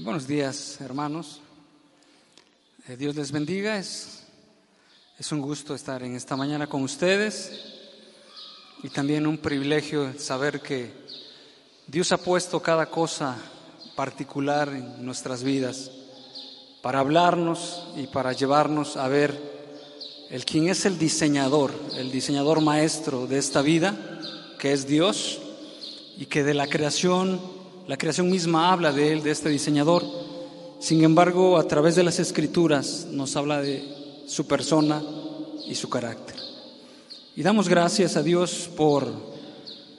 [0.00, 1.40] Buenos días, hermanos.
[2.86, 3.78] Eh, Dios les bendiga.
[3.78, 4.22] Es,
[5.18, 7.64] es un gusto estar en esta mañana con ustedes
[8.84, 10.92] y también un privilegio saber que
[11.88, 13.36] Dios ha puesto cada cosa
[13.96, 15.90] particular en nuestras vidas
[16.80, 19.36] para hablarnos y para llevarnos a ver
[20.30, 23.96] el quien es el diseñador, el diseñador maestro de esta vida,
[24.60, 25.40] que es Dios,
[26.16, 27.40] y que de la creación,
[27.88, 30.04] la creación misma habla de él, de este diseñador.
[30.78, 33.82] Sin embargo, a través de las escrituras nos habla de
[34.26, 35.02] su persona
[35.66, 36.36] y su carácter.
[37.34, 39.10] Y damos gracias a Dios por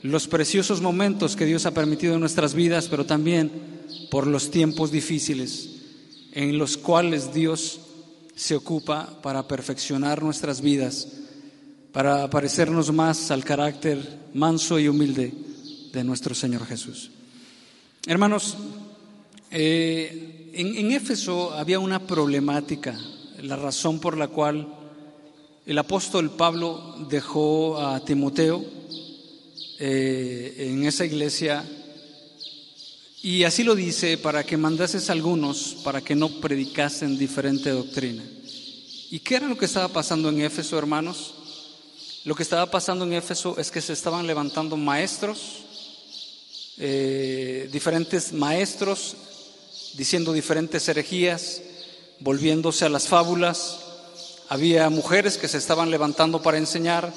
[0.04, 3.52] los preciosos momentos que Dios ha permitido en nuestras vidas, pero también
[4.12, 5.70] por los tiempos difíciles
[6.34, 7.80] en los cuales Dios
[8.36, 11.08] se ocupa para perfeccionar nuestras vidas,
[11.92, 15.34] para parecernos más al carácter manso y humilde
[15.92, 17.10] de nuestro Señor Jesús.
[18.06, 18.56] Hermanos,
[19.52, 22.98] eh, en, en Éfeso había una problemática,
[23.42, 24.68] la razón por la cual
[25.66, 28.66] el apóstol Pablo dejó a Timoteo
[29.80, 31.64] eh, en esa iglesia
[33.22, 38.24] y así lo dice para que mandases a algunos para que no predicasen diferente doctrina.
[39.12, 41.34] ¿Y qué era lo que estaba pasando en Éfeso, hermanos?
[42.26, 45.66] Lo que estaba pasando en Éfeso es que se estaban levantando maestros,
[46.82, 49.16] eh, diferentes maestros,
[49.96, 51.62] diciendo diferentes herejías,
[52.20, 53.80] volviéndose a las fábulas.
[54.48, 57.14] Había mujeres que se estaban levantando para enseñar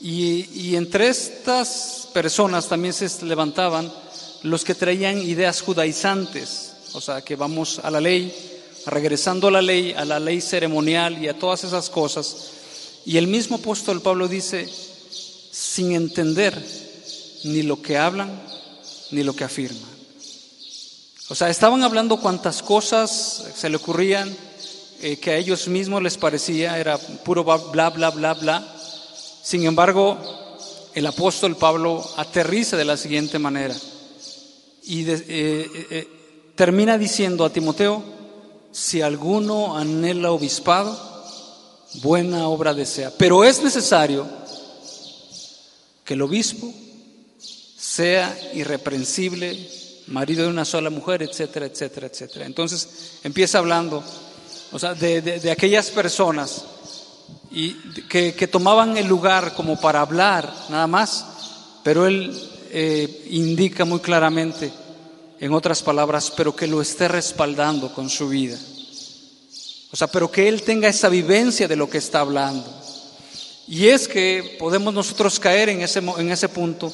[0.00, 3.92] y, y entre estas personas también se levantaban
[4.42, 8.34] los que traían ideas judaizantes, o sea, que vamos a la ley,
[8.86, 12.50] regresando a la ley, a la ley ceremonial y a todas esas cosas.
[13.06, 14.68] Y el mismo apóstol Pablo dice,
[15.52, 16.60] sin entender
[17.44, 18.49] ni lo que hablan
[19.10, 20.00] ni lo que afirman.
[21.28, 24.36] O sea, estaban hablando cuantas cosas se le ocurrían
[25.00, 28.74] eh, que a ellos mismos les parecía, era puro bla, bla, bla, bla.
[29.42, 30.18] Sin embargo,
[30.92, 33.76] el apóstol Pablo aterriza de la siguiente manera
[34.82, 36.08] y eh, eh,
[36.56, 38.02] termina diciendo a Timoteo,
[38.72, 40.98] si alguno anhela obispado,
[42.02, 43.12] buena obra desea.
[43.16, 44.26] Pero es necesario
[46.04, 46.72] que el obispo
[47.90, 49.68] sea irreprensible,
[50.06, 52.46] marido de una sola mujer, etcétera, etcétera, etcétera.
[52.46, 54.04] Entonces empieza hablando,
[54.70, 56.64] o sea, de, de, aquellas personas
[57.50, 57.74] y
[58.08, 61.26] que, que, tomaban el lugar como para hablar, nada más,
[61.82, 62.32] pero él
[62.70, 64.70] eh, indica muy claramente,
[65.40, 68.56] en otras palabras, pero que lo esté respaldando con su vida.
[69.90, 72.72] O sea, pero que él tenga esa vivencia de lo que está hablando.
[73.66, 76.92] Y es que podemos nosotros caer en ese, en ese punto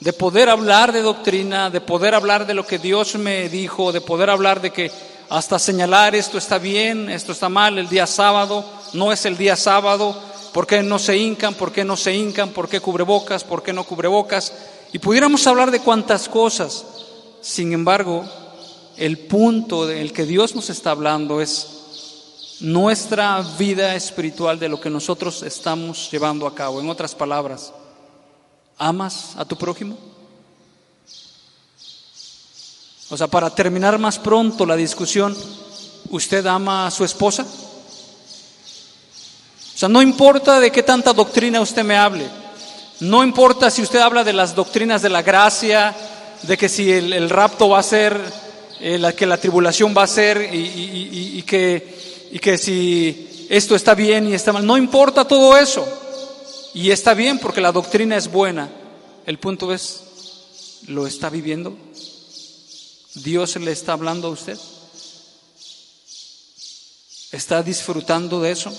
[0.00, 4.00] de poder hablar de doctrina, de poder hablar de lo que Dios me dijo, de
[4.00, 4.90] poder hablar de que
[5.30, 9.56] hasta señalar esto está bien, esto está mal, el día sábado no es el día
[9.56, 10.16] sábado,
[10.52, 11.54] ¿por qué no se hincan?
[11.54, 12.50] ¿Por qué no se hincan?
[12.50, 13.44] ¿Por qué cubrebocas?
[13.44, 14.52] ¿Por qué no cubrebocas?
[14.92, 16.84] Y pudiéramos hablar de cuantas cosas.
[17.40, 18.24] Sin embargo,
[18.96, 24.90] el punto del que Dios nos está hablando es nuestra vida espiritual de lo que
[24.90, 26.80] nosotros estamos llevando a cabo.
[26.80, 27.72] En otras palabras,
[28.78, 29.96] ¿amas a tu prójimo?
[33.10, 35.36] O sea, para terminar más pronto la discusión,
[36.10, 37.42] ¿usted ama a su esposa?
[39.74, 42.26] O sea, no importa de qué tanta doctrina usted me hable,
[43.00, 45.94] no importa si usted habla de las doctrinas de la gracia,
[46.42, 48.18] de que si el, rapto va a ser,
[48.80, 54.28] eh, la, que la tribulación va a ser y, y que si esto está bien
[54.28, 55.86] y está mal, no importa todo eso.
[56.74, 58.68] Y está bien porque la doctrina es buena.
[59.26, 61.76] El punto es, ¿lo está viviendo?
[63.14, 64.58] ¿Dios le está hablando a usted?
[67.30, 68.72] ¿Está disfrutando de eso?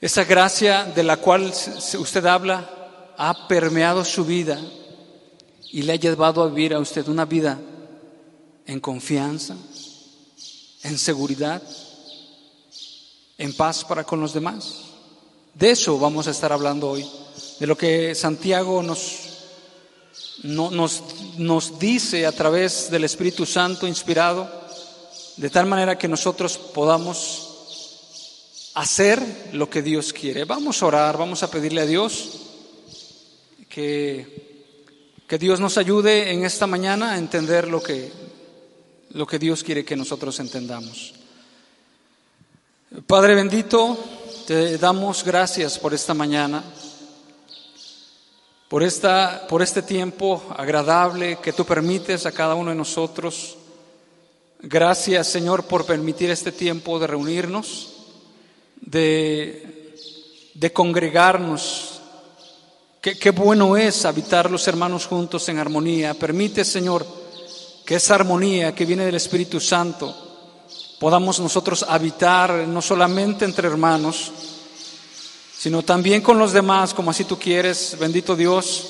[0.00, 1.52] Esa gracia de la cual
[1.98, 4.60] usted habla ha permeado su vida
[5.70, 7.58] y le ha llevado a vivir a usted una vida
[8.66, 9.56] en confianza,
[10.82, 11.62] en seguridad,
[13.38, 14.87] en paz para con los demás.
[15.58, 17.04] De eso vamos a estar hablando hoy,
[17.58, 19.24] de lo que Santiago nos
[20.44, 21.02] no, nos,
[21.36, 24.48] nos dice a través del Espíritu Santo inspirado,
[25.36, 29.20] de tal manera que nosotros podamos hacer
[29.52, 30.44] lo que Dios quiere.
[30.44, 32.38] Vamos a orar, vamos a pedirle a Dios
[33.68, 34.62] que,
[35.26, 38.12] que Dios nos ayude en esta mañana a entender lo que,
[39.10, 41.14] lo que Dios quiere que nosotros entendamos.
[43.08, 44.17] Padre bendito,
[44.48, 46.64] te damos gracias por esta mañana.
[48.66, 53.58] por, esta, por este tiempo agradable que tú permites a cada uno de nosotros.
[54.60, 57.90] Gracias, Señor, por permitir este tiempo de reunirnos,
[58.80, 59.94] de,
[60.54, 62.00] de congregarnos.
[63.02, 66.14] Qué, qué bueno es habitar los hermanos juntos en armonía.
[66.14, 67.06] Permite, Señor,
[67.84, 70.27] que esa armonía que viene del Espíritu Santo
[70.98, 74.32] podamos nosotros habitar no solamente entre hermanos,
[75.56, 78.86] sino también con los demás, como así tú quieres, bendito Dios,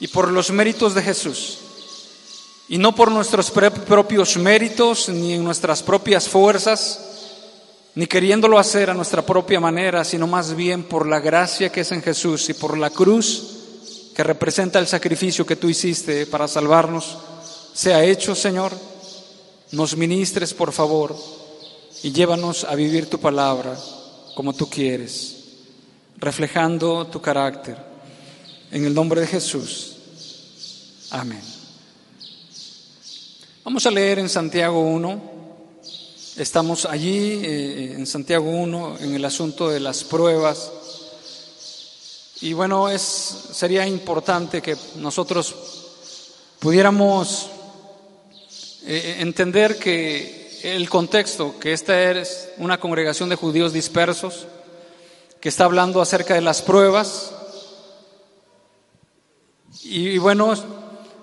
[0.00, 1.58] y por los méritos de Jesús.
[2.68, 7.00] Y no por nuestros propios méritos, ni en nuestras propias fuerzas,
[7.94, 11.92] ni queriéndolo hacer a nuestra propia manera, sino más bien por la gracia que es
[11.92, 13.56] en Jesús y por la cruz
[14.14, 17.18] que representa el sacrificio que tú hiciste para salvarnos,
[17.72, 18.89] sea hecho, Señor.
[19.72, 21.16] Nos ministres, por favor,
[22.02, 23.78] y llévanos a vivir tu palabra
[24.34, 25.40] como tú quieres
[26.20, 27.76] reflejando tu carácter.
[28.70, 29.96] En el nombre de Jesús.
[31.10, 31.42] Amén.
[33.64, 35.40] Vamos a leer en Santiago 1.
[36.36, 40.70] Estamos allí eh, en Santiago 1 en el asunto de las pruebas.
[42.42, 45.54] Y bueno, es, sería importante que nosotros
[46.58, 47.50] pudiéramos
[48.86, 54.46] eh, entender que el contexto, que esta es una congregación de judíos dispersos,
[55.40, 57.32] que está hablando acerca de las pruebas.
[59.82, 60.54] Y, bueno,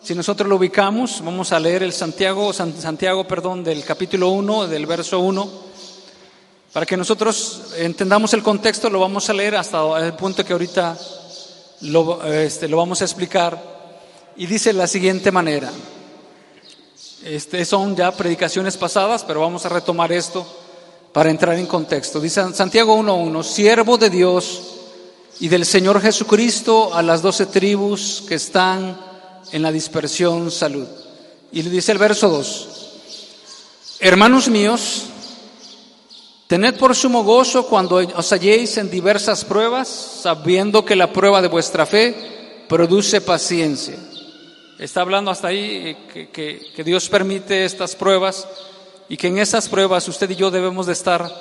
[0.01, 4.85] si nosotros lo ubicamos, vamos a leer el Santiago, Santiago, perdón, del capítulo 1, del
[4.85, 5.67] verso 1.
[6.73, 10.97] Para que nosotros entendamos el contexto, lo vamos a leer hasta el punto que ahorita
[11.81, 13.77] lo, este, lo vamos a explicar.
[14.35, 15.71] Y dice de la siguiente manera.
[17.27, 20.47] Este, son ya predicaciones pasadas, pero vamos a retomar esto
[21.11, 22.21] para entrar en contexto.
[22.21, 24.61] Dice Santiago 1.1, siervo de Dios
[25.41, 28.97] y del Señor Jesucristo a las doce tribus que están
[29.51, 30.87] en la dispersión salud.
[31.51, 32.69] Y le dice el verso 2,
[33.99, 35.07] hermanos míos,
[36.47, 39.89] tened por sumo gozo cuando os halléis en diversas pruebas,
[40.21, 43.97] sabiendo que la prueba de vuestra fe produce paciencia.
[44.79, 48.47] Está hablando hasta ahí eh, que, que Dios permite estas pruebas
[49.09, 51.31] y que en esas pruebas usted y yo debemos de estar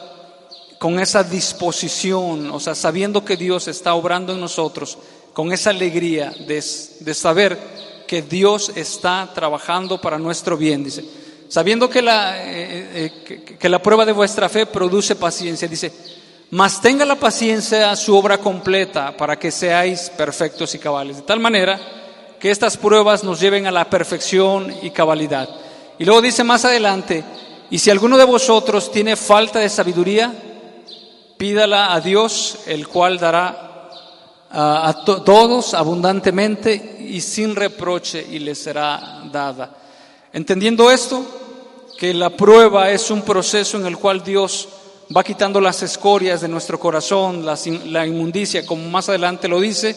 [0.79, 4.99] con esa disposición, o sea, sabiendo que Dios está obrando en nosotros,
[5.33, 7.59] con esa alegría de, saber
[8.07, 11.05] que Dios está trabajando para nuestro bien, dice.
[11.49, 15.93] Sabiendo que la, eh, eh, que, la prueba de vuestra fe produce paciencia, dice,
[16.51, 21.39] mas tenga la paciencia su obra completa para que seáis perfectos y cabales, de tal
[21.39, 22.06] manera
[22.39, 25.49] que estas pruebas nos lleven a la perfección y cabalidad.
[25.99, 27.25] Y luego dice más adelante,
[27.71, 30.33] y si alguno de vosotros tiene falta de sabiduría,
[31.37, 33.91] pídala a Dios, el cual dará
[34.51, 39.77] a, todos abundantemente y sin reproche y le será dada.
[40.33, 41.25] Entendiendo esto,
[41.99, 44.69] que la prueba es un proceso en el cual Dios
[45.15, 49.97] va quitando las escorias de nuestro corazón, la, inmundicia, como más adelante lo dice,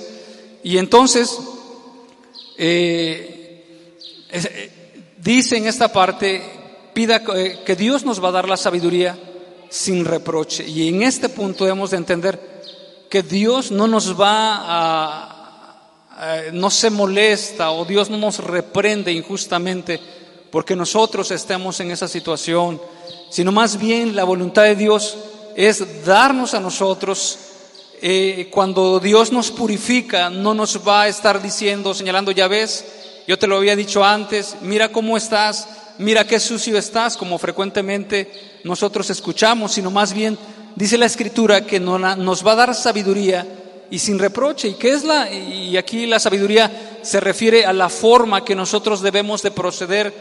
[0.63, 1.37] y entonces
[2.61, 3.63] eh,
[4.29, 4.71] eh,
[5.17, 6.43] dice en esta parte
[6.93, 9.17] pida eh, que Dios nos va a dar la sabiduría
[9.69, 10.67] sin reproche.
[10.67, 12.37] Y en este punto debemos de entender
[13.09, 15.81] que Dios no nos va a,
[16.51, 19.97] no se molesta o Dios no nos reprende injustamente
[20.51, 22.81] porque nosotros estemos en esa situación,
[23.29, 25.17] sino más bien la voluntad de Dios
[25.55, 27.39] es darnos a nosotros,
[28.01, 32.85] eh, cuando Dios nos purifica, no nos va a estar diciendo, señalando, ya ves,
[33.27, 38.31] yo te lo había dicho antes, mira cómo estás, mira qué sucio estás, como frecuentemente
[38.63, 40.37] nosotros escuchamos, sino más bien
[40.75, 43.45] dice la escritura que nos va a dar sabiduría
[43.91, 44.69] y sin reproche.
[44.69, 49.01] ¿Y qué es la y aquí la sabiduría se refiere a la forma que nosotros
[49.01, 50.13] debemos de proceder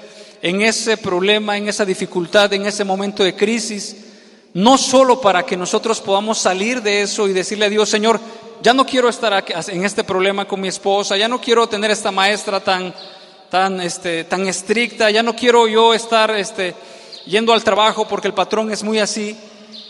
[0.42, 3.96] en ese problema, en esa dificultad, en ese momento de crisis,
[4.54, 8.20] no solo para que nosotros podamos salir de eso y decirle a Dios, Señor,
[8.62, 12.10] ya no quiero estar en este problema con mi esposa, ya no quiero tener esta
[12.10, 12.92] maestra tan
[13.50, 16.74] tan, este, tan estricta, ya no quiero yo estar este,
[17.26, 19.36] yendo al trabajo porque el patrón es muy así,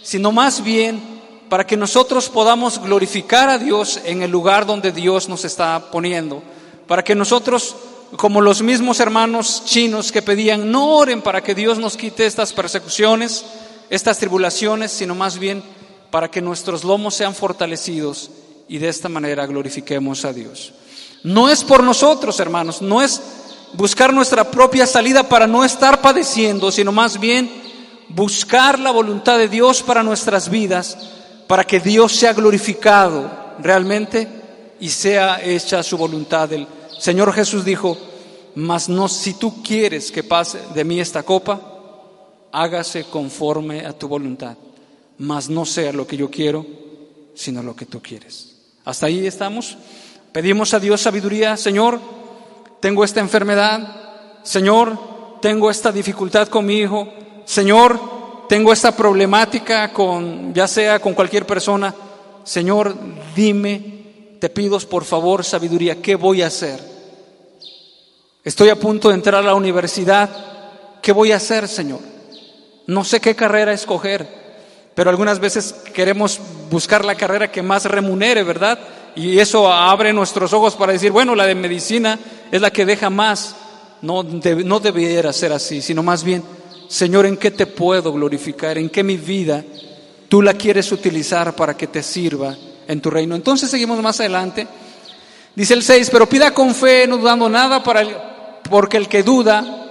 [0.02, 1.00] sino más bien
[1.48, 6.42] para que nosotros podamos glorificar a Dios en el lugar donde Dios nos está poniendo,
[6.86, 7.74] para que nosotros,
[8.16, 12.52] como los mismos hermanos chinos que pedían, no oren para que Dios nos quite estas
[12.52, 13.44] persecuciones,
[13.90, 15.62] estas tribulaciones, sino más bien
[16.10, 18.30] para que nuestros lomos sean fortalecidos
[18.68, 20.72] y de esta manera glorifiquemos a Dios.
[21.22, 23.20] No es por nosotros, hermanos, no es
[23.74, 27.50] buscar nuestra propia salida para no estar padeciendo, sino más bien
[28.08, 30.96] buscar la voluntad de Dios para nuestras vidas,
[31.46, 34.28] para que Dios sea glorificado realmente
[34.80, 36.52] y sea hecha su voluntad.
[36.52, 36.66] El
[36.98, 37.98] Señor Jesús dijo,
[38.54, 41.67] mas no si tú quieres que pase de mí esta copa,
[42.62, 44.56] hágase conforme a tu voluntad,
[45.18, 46.66] mas no sea lo que yo quiero,
[47.34, 48.56] sino lo que tú quieres.
[48.84, 49.76] Hasta ahí estamos.
[50.32, 52.00] Pedimos a Dios sabiduría, Señor,
[52.80, 54.98] tengo esta enfermedad, Señor,
[55.40, 57.08] tengo esta dificultad con mi hijo,
[57.44, 61.94] Señor, tengo esta problemática con, ya sea con cualquier persona,
[62.44, 62.94] Señor,
[63.36, 66.80] dime, te pido por favor sabiduría, ¿qué voy a hacer?
[68.44, 70.28] Estoy a punto de entrar a la universidad,
[71.00, 72.17] ¿qué voy a hacer, Señor?
[72.88, 74.26] No sé qué carrera escoger,
[74.94, 76.40] pero algunas veces queremos
[76.70, 78.78] buscar la carrera que más remunere, ¿verdad?
[79.14, 82.18] Y eso abre nuestros ojos para decir, bueno, la de medicina
[82.50, 83.56] es la que deja más.
[84.00, 86.42] No, no debiera ser así, sino más bien,
[86.88, 88.78] Señor, ¿en qué te puedo glorificar?
[88.78, 89.62] ¿En qué mi vida
[90.30, 93.34] tú la quieres utilizar para que te sirva en tu reino?
[93.34, 94.66] Entonces seguimos más adelante.
[95.54, 98.16] Dice el 6, pero pida con fe, no dudando nada, para el,
[98.70, 99.87] porque el que duda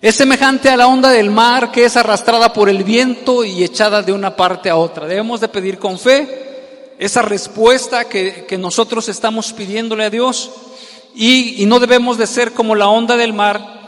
[0.00, 4.02] es semejante a la onda del mar que es arrastrada por el viento y echada
[4.02, 5.06] de una parte a otra.
[5.06, 10.50] Debemos de pedir con fe esa respuesta que, que nosotros estamos pidiéndole a Dios
[11.16, 13.78] y, y no debemos de ser como la onda del mar.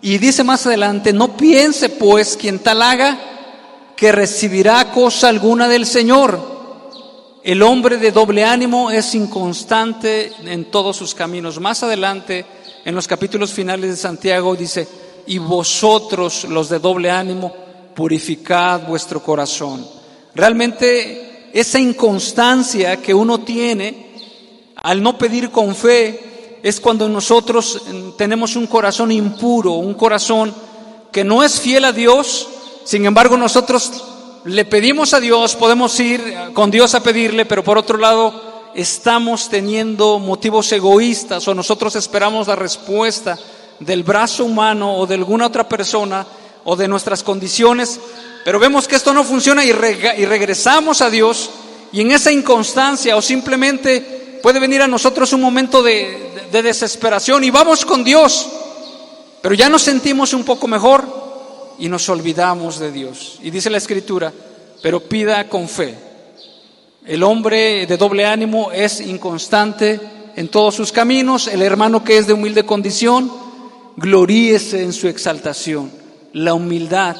[0.00, 3.18] Y dice más adelante, no piense pues quien tal haga
[3.94, 6.50] que recibirá cosa alguna del Señor.
[7.44, 11.60] El hombre de doble ánimo es inconstante en todos sus caminos.
[11.60, 12.46] Más adelante,
[12.84, 14.88] en los capítulos finales de Santiago, dice,
[15.26, 17.52] y vosotros los de doble ánimo,
[17.94, 19.86] purificad vuestro corazón.
[20.34, 24.12] Realmente esa inconstancia que uno tiene
[24.76, 30.54] al no pedir con fe es cuando nosotros mm, tenemos un corazón impuro, un corazón
[31.10, 32.48] que no es fiel a Dios,
[32.84, 34.04] sin embargo nosotros
[34.44, 36.22] le pedimos a Dios, podemos ir
[36.54, 42.48] con Dios a pedirle, pero por otro lado estamos teniendo motivos egoístas o nosotros esperamos
[42.48, 43.38] la respuesta
[43.84, 46.26] del brazo humano o de alguna otra persona
[46.64, 48.00] o de nuestras condiciones,
[48.44, 51.50] pero vemos que esto no funciona y, y regresamos a Dios
[51.92, 57.44] y en esa inconstancia o simplemente puede venir a nosotros un momento de, de desesperación
[57.44, 58.48] y vamos con Dios,
[59.40, 63.38] pero ya nos sentimos un poco mejor y nos olvidamos de Dios.
[63.42, 64.32] Y dice la Escritura,
[64.82, 65.96] pero pida con fe.
[67.04, 70.00] El hombre de doble ánimo es inconstante
[70.36, 73.30] en todos sus caminos, el hermano que es de humilde condición,
[73.96, 75.90] gloríese en su exaltación,
[76.32, 77.16] la humildad,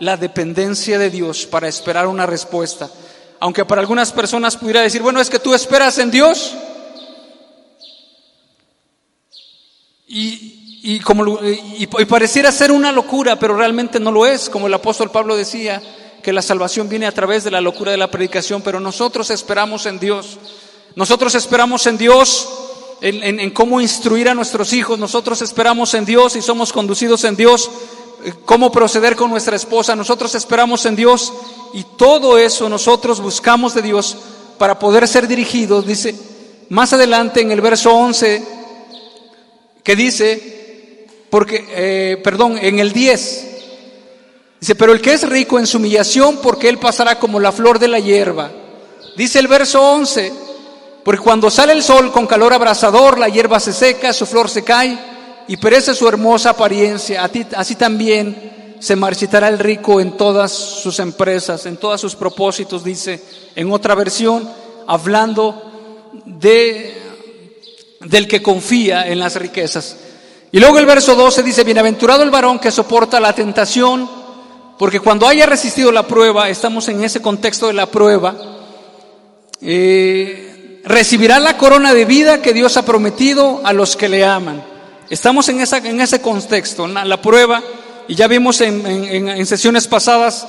[0.00, 2.90] la dependencia de Dios para esperar una respuesta.
[3.38, 6.54] Aunque para algunas personas pudiera decir, bueno, es que tú esperas en Dios.
[10.08, 14.74] Y, y como, y, pareciera ser una locura, pero realmente no lo es, como el
[14.74, 15.82] apóstol Pablo decía,
[16.22, 19.86] que la salvación viene a través de la locura de la predicación, pero nosotros esperamos
[19.86, 20.38] en Dios.
[20.94, 22.48] Nosotros esperamos en Dios
[23.00, 24.98] en, cómo instruir a nuestros hijos.
[24.98, 27.70] Nosotros esperamos en Dios y somos conducidos en Dios.
[28.24, 29.94] Eh, cómo proceder con nuestra esposa.
[29.96, 31.32] Nosotros esperamos en Dios
[31.74, 34.16] y todo eso nosotros buscamos de Dios
[34.58, 35.86] para poder ser dirigidos.
[35.86, 36.14] Dice
[36.68, 38.42] más adelante en el verso 11
[39.82, 43.46] que dice, porque, eh, perdón, en el 10.
[44.58, 47.78] Dice, pero el que es rico en su humillación, porque él pasará como la flor
[47.78, 48.50] de la hierba.
[49.16, 50.32] Dice el verso 11,
[51.06, 54.64] porque cuando sale el sol con calor abrasador, la hierba se seca, su flor se
[54.64, 54.98] cae
[55.46, 57.30] y perece su hermosa apariencia.
[57.54, 63.22] Así también se marchitará el rico en todas sus empresas, en todos sus propósitos, dice
[63.54, 64.50] en otra versión,
[64.88, 67.00] hablando de,
[68.00, 69.98] del que confía en las riquezas.
[70.50, 74.10] Y luego el verso 12 dice, bienaventurado el varón que soporta la tentación,
[74.76, 78.34] porque cuando haya resistido la prueba, estamos en ese contexto de la prueba,
[79.60, 80.46] eh,
[80.86, 84.64] recibirá la corona de vida que Dios ha prometido a los que le aman.
[85.10, 87.62] Estamos en, esa, en ese contexto, la, la prueba,
[88.08, 90.46] y ya vimos en, en, sesiones pasadas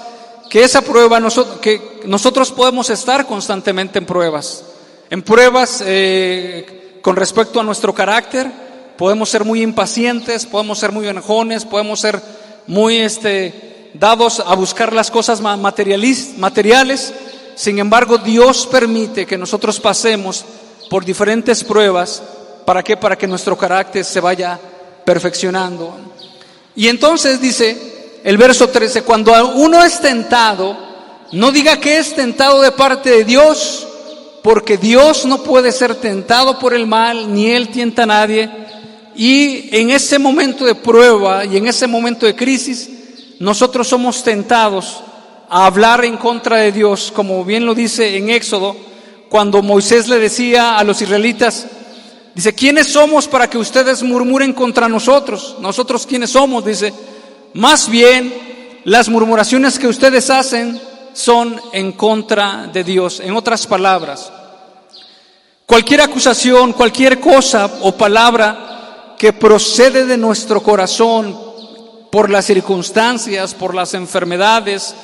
[0.50, 1.20] que esa prueba,
[1.62, 4.64] que nosotros podemos estar constantemente en pruebas,
[5.10, 8.48] en pruebas eh, con respecto a nuestro carácter,
[8.96, 12.22] podemos ser muy impacientes, podemos ser muy enojones, podemos ser
[12.68, 16.34] muy este, dados a buscar las cosas materiales,
[17.58, 20.46] sin embargo, Dios permite que nosotros pasemos
[20.92, 22.22] por diferentes pruebas.
[22.64, 22.96] ¿Para qué?
[22.96, 24.60] Para que nuestro carácter se vaya
[25.04, 25.98] perfeccionando.
[26.76, 30.78] Y entonces dice el verso 13, cuando uno es tentado,
[31.32, 33.88] no diga que es tentado de parte de Dios,
[34.44, 38.52] porque Dios no puede ser tentado por el mal, ni Él tienta a nadie.
[39.16, 42.88] Y en ese momento de prueba y en ese momento de crisis,
[43.40, 45.02] nosotros somos tentados
[45.50, 48.76] a hablar en contra de Dios, como bien lo dice en Éxodo,
[49.30, 51.68] cuando Moisés le decía a los israelitas,
[52.34, 55.56] dice, ¿quiénes somos para que ustedes murmuren contra nosotros?
[55.60, 56.94] Nosotros quiénes somos, dice,
[57.54, 60.80] más bien las murmuraciones que ustedes hacen
[61.14, 63.20] son en contra de Dios.
[63.20, 64.32] En otras palabras,
[65.66, 71.38] cualquier acusación, cualquier cosa o palabra que procede de nuestro corazón
[72.12, 74.96] por las circunstancias, por las enfermedades,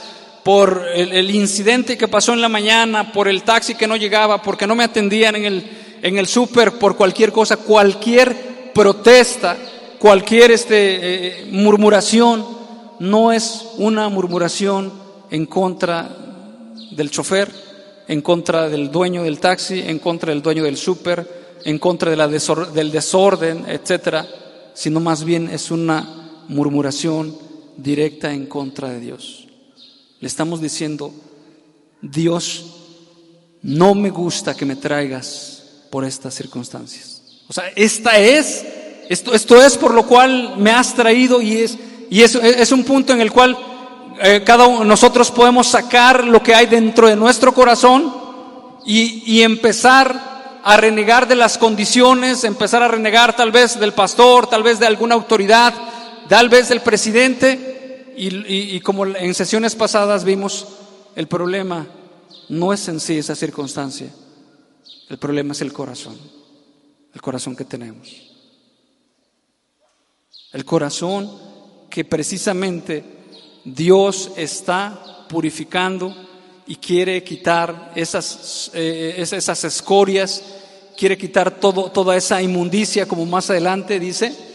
[0.43, 4.67] por el, incidente que pasó en la mañana, por el taxi que no llegaba, porque
[4.67, 5.69] no me atendían en el,
[6.01, 9.57] en el súper, por cualquier cosa, cualquier protesta,
[9.99, 12.45] cualquier este, eh, murmuración,
[12.99, 14.91] no es una murmuración
[15.31, 16.09] en contra
[16.91, 17.49] del chofer,
[18.07, 22.17] en contra del dueño del taxi, en contra del dueño del súper, en contra de
[22.17, 24.27] la del desorden, etcétera,
[24.73, 27.35] sino más bien es una murmuración
[27.77, 29.47] directa en contra de Dios.
[30.23, 31.13] Le estamos diciendo,
[32.01, 32.77] Dios,
[33.61, 37.41] no me gusta que me traigas por estas circunstancias.
[37.49, 38.65] O sea, esta es,
[39.09, 41.77] esto, esto es por lo cual me has traído y es,
[42.09, 43.57] y es, es un punto en el cual
[44.21, 48.15] eh, cada uno nosotros podemos sacar lo que hay dentro de nuestro corazón
[48.85, 54.47] y, y empezar a renegar de las condiciones, empezar a renegar tal vez del pastor,
[54.47, 55.73] tal vez de alguna autoridad,
[56.29, 57.72] tal vez del presidente,
[58.15, 60.67] y, como en sesiones pasadas vimos,
[61.15, 61.87] el problema
[62.49, 64.13] no es en sí esa circunstancia,
[65.09, 66.17] el problema es el corazón,
[67.13, 68.09] el corazón que tenemos.
[70.51, 71.31] El corazón
[71.89, 73.03] que precisamente
[73.63, 76.15] Dios está purificando
[76.67, 80.43] y quiere quitar esas, eh, esas escorias,
[80.97, 84.52] quiere quitar todo, toda esa inmundicia, como más adelante dice,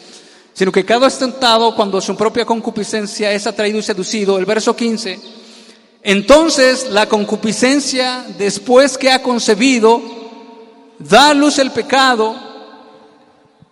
[0.59, 4.39] sino que cada ostentado cuando su propia concupiscencia es atraído y seducido.
[4.39, 5.21] El verso 15.
[6.03, 10.03] Entonces la concupiscencia, después que ha concebido,
[10.99, 12.35] da a luz el pecado,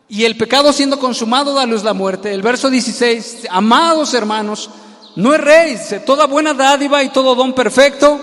[0.09, 2.33] y el pecado siendo consumado da a luz la muerte.
[2.33, 4.71] El verso 16, amados hermanos,
[5.17, 8.21] no erréis, toda buena dádiva y todo don perfecto,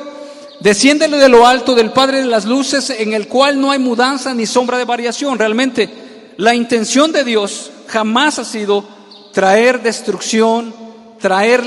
[0.62, 4.34] desciéndele de lo alto del Padre de las Luces, en el cual no hay mudanza
[4.34, 5.38] ni sombra de variación.
[5.38, 8.84] Realmente, la intención de Dios jamás ha sido
[9.34, 10.74] traer destrucción,
[11.20, 11.62] traer,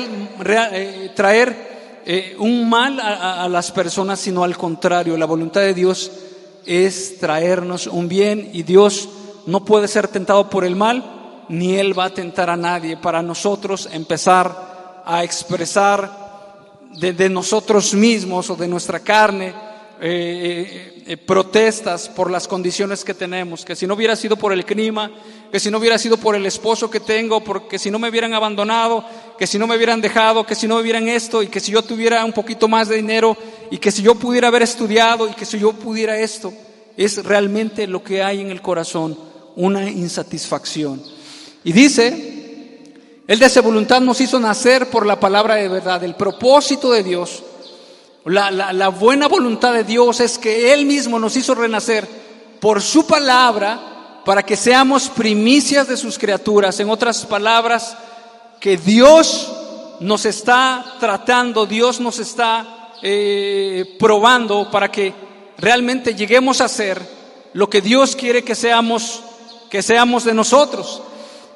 [0.44, 1.14] eh,
[2.04, 6.10] eh, un mal a, las personas, sino al contrario, la voluntad de Dios
[6.66, 9.08] es traernos un bien y Dios
[9.46, 12.96] no puede ser tentado por el mal, ni Él va a tentar a nadie.
[12.96, 16.26] Para nosotros empezar a expresar
[16.98, 19.54] de nosotros mismos o de nuestra carne,
[20.00, 24.64] eh, eh, protestas por las condiciones que tenemos, que si no hubiera sido por el
[24.64, 25.12] clima,
[25.52, 28.34] que si no hubiera sido por el esposo que tengo, porque si no me hubieran
[28.34, 29.04] abandonado,
[29.38, 31.70] que si no me hubieran dejado, que si no me hubieran esto, y que si
[31.70, 33.36] yo tuviera un poquito más de dinero,
[33.70, 36.52] y que si yo pudiera haber estudiado, y que si yo pudiera esto,
[36.96, 39.16] es realmente lo que hay en el corazón,
[39.54, 41.00] una insatisfacción.
[41.62, 42.82] Y dice,
[43.28, 47.04] Él de esa voluntad nos hizo nacer por la palabra de verdad, el propósito de
[47.04, 47.44] Dios
[48.26, 52.08] la, buena voluntad de Dios es que Él mismo nos hizo renacer
[52.60, 56.80] por su palabra para que seamos primicias de sus criaturas.
[56.80, 57.96] En otras palabras,
[58.58, 59.52] que Dios
[60.00, 65.14] nos está tratando, Dios nos está eh, probando para que
[65.58, 67.00] realmente lleguemos a ser
[67.52, 69.22] lo que Dios quiere que seamos,
[69.70, 71.00] que seamos de nosotros.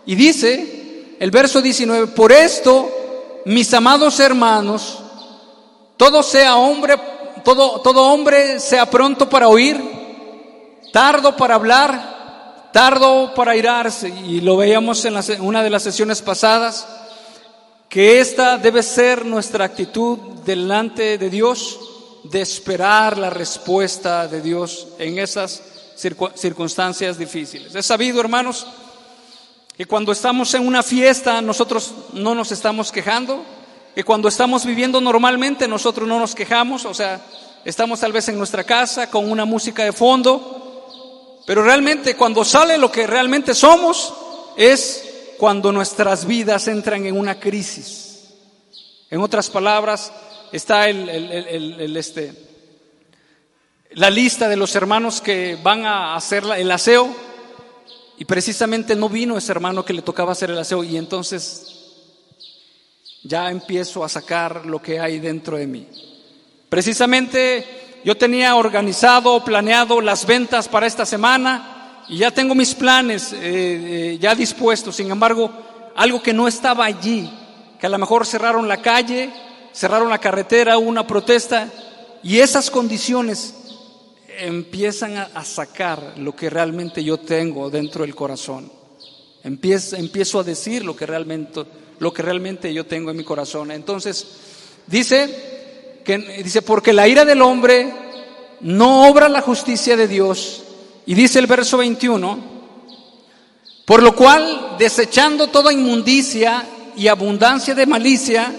[0.06, 2.88] Y dice el verso 19, por esto,
[3.44, 4.99] mis amados hermanos,
[6.00, 6.96] todo sea hombre,
[7.44, 9.78] todo, todo hombre sea pronto para oír,
[10.94, 14.08] tardo para hablar, tardo para irarse.
[14.08, 16.88] Y lo veíamos en una de las sesiones pasadas,
[17.90, 21.78] que esta debe ser nuestra actitud delante de Dios,
[22.24, 25.62] de esperar la respuesta de Dios en esas
[26.34, 27.74] circunstancias difíciles.
[27.74, 28.66] Es sabido, hermanos,
[29.76, 33.44] que cuando estamos en una fiesta nosotros no nos estamos quejando,
[33.94, 37.20] que cuando estamos viviendo normalmente nosotros no nos quejamos, o sea,
[37.64, 42.79] estamos tal vez en nuestra casa con una música de fondo, pero realmente cuando sale
[42.79, 44.14] lo que realmente somos
[44.57, 48.29] es cuando nuestras vidas entran en una crisis.
[49.11, 50.12] En otras palabras,
[50.53, 51.09] está el,
[51.96, 52.33] este,
[53.92, 57.14] la lista de los hermanos que van a hacer el aseo
[58.18, 61.80] y precisamente no vino ese hermano que le tocaba hacer el aseo y entonces
[63.22, 65.87] ya empiezo a sacar lo que hay dentro de mí.
[66.68, 73.33] Precisamente yo tenía organizado, planeado las ventas para esta semana y ya tengo mis planes
[73.33, 74.96] eh, eh, ya dispuestos.
[74.96, 75.50] Sin embargo,
[75.94, 77.30] algo que no estaba allí,
[77.78, 79.30] que a lo mejor cerraron la calle,
[79.72, 81.68] cerraron la carretera, hubo una protesta
[82.22, 83.54] y esas condiciones
[84.38, 88.70] empiezan a, sacar lo que realmente yo tengo dentro del corazón.
[89.42, 91.64] Empiezo, empiezo a decir lo que, realmente,
[92.00, 93.70] lo que realmente yo tengo en mi corazón.
[93.70, 94.26] Entonces,
[94.86, 97.92] dice, que, dice, porque la ira del hombre
[98.60, 100.62] no obra la justicia de Dios.
[101.04, 102.38] Y dice el verso 21,
[103.84, 108.52] por lo cual, desechando toda inmundicia y abundancia de malicia,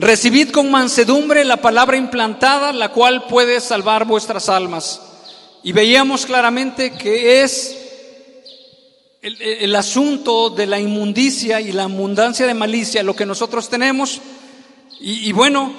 [0.00, 5.07] Recibid con mansedumbre la palabra implantada, la cual puede salvar vuestras almas.
[5.62, 7.76] Y veíamos claramente que es
[9.22, 14.20] el, asunto de la inmundicia y la abundancia de malicia lo que nosotros tenemos.
[15.00, 15.72] Y, bueno,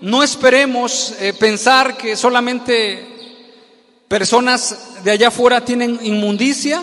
[0.00, 3.06] no esperemos eh, pensar que solamente
[4.08, 6.82] personas de allá afuera tienen inmundicia.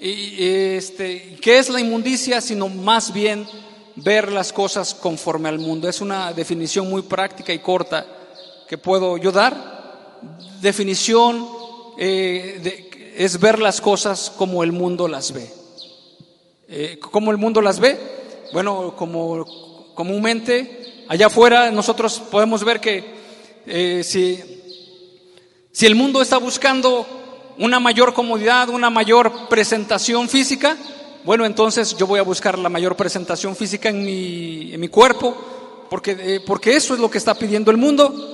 [0.00, 0.44] Y,
[0.76, 2.40] este, ¿Qué es la inmundicia?
[2.40, 3.46] Sino más bien
[3.96, 5.88] ver las cosas conforme al mundo.
[5.88, 8.06] Es una definición muy práctica y corta
[8.68, 9.73] que puedo yo dar.
[10.60, 11.46] Definición
[11.98, 15.48] eh, es ver las cosas como el mundo las ve.
[16.68, 17.98] Eh, ¿Cómo el mundo las ve?
[18.52, 23.04] Bueno, como comúnmente allá afuera nosotros podemos ver que
[23.66, 24.42] eh, si,
[25.70, 27.06] si el mundo está buscando
[27.58, 30.76] una mayor comodidad, una mayor presentación física,
[31.24, 35.36] bueno, entonces yo voy a buscar la mayor presentación física en mi, en mi cuerpo,
[35.88, 38.33] porque, porque eso es lo que está pidiendo el mundo.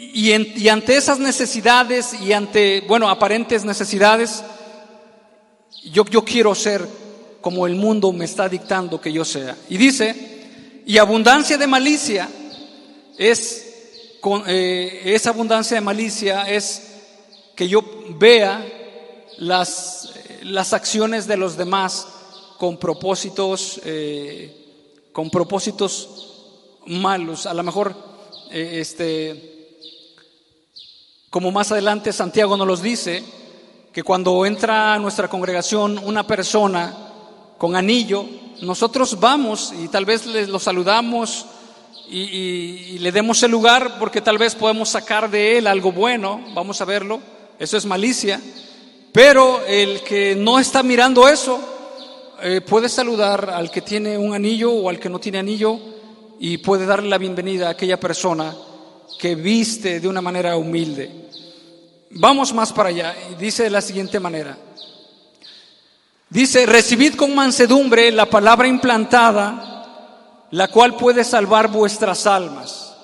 [0.00, 4.44] Y, y, ante esas necesidades y ante, bueno, aparentes necesidades,
[5.82, 6.86] yo, yo quiero ser
[7.40, 9.56] como el mundo me está dictando que yo sea.
[9.68, 12.28] Y dice, y abundancia de malicia
[13.16, 16.82] es, con, eh, esa abundancia de malicia es
[17.56, 18.64] que yo vea
[19.38, 22.06] las, las acciones de los demás
[22.56, 26.36] con propósitos, eh, con propósitos
[26.86, 27.46] malos.
[27.46, 27.96] A lo mejor,
[28.52, 29.57] eh, este,
[31.30, 33.24] como más adelante Santiago nos los dice,
[33.92, 36.94] que cuando entra a nuestra congregación una persona
[37.58, 38.24] con anillo,
[38.62, 41.46] nosotros vamos y tal vez le, lo saludamos
[42.08, 46.40] y, y le demos el lugar porque tal vez podemos sacar de él algo bueno,
[46.54, 47.20] vamos a verlo,
[47.58, 48.40] eso es malicia.
[49.12, 51.58] Pero el que no está mirando eso,
[52.40, 55.78] eh, puede saludar al que tiene un anillo o al que no tiene anillo
[56.38, 58.54] y puede darle la bienvenida a aquella persona
[59.18, 61.28] que viste de una manera humilde.
[62.10, 64.56] Vamos más para allá dice de la siguiente manera.
[66.30, 72.94] Dice, recibid con mansedumbre la palabra implantada, la cual puede salvar vuestras almas.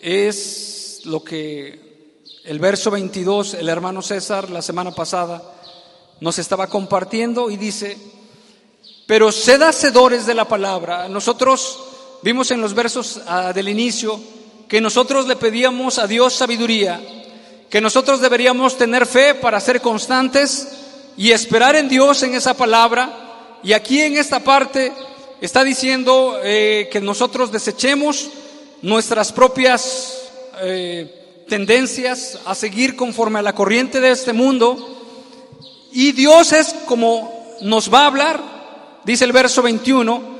[0.00, 5.42] Es lo que el verso 22, el hermano César la semana pasada
[6.20, 7.96] nos estaba compartiendo y dice,
[9.06, 11.08] pero sed hacedores de la palabra.
[11.08, 11.78] Nosotros
[12.22, 14.18] vimos en los versos ah, del inicio
[14.68, 17.00] que nosotros le pedíamos a Dios sabiduría,
[17.70, 20.68] que nosotros deberíamos tener fe para ser constantes
[21.16, 23.58] y esperar en Dios en esa palabra.
[23.62, 24.92] Y aquí en esta parte
[25.40, 28.28] está diciendo eh, que nosotros desechemos
[28.82, 30.18] nuestras propias
[30.60, 34.96] eh, tendencias a seguir conforme a la corriente de este mundo.
[35.92, 38.40] Y Dios es como nos va a hablar,
[39.04, 40.37] dice el verso 21,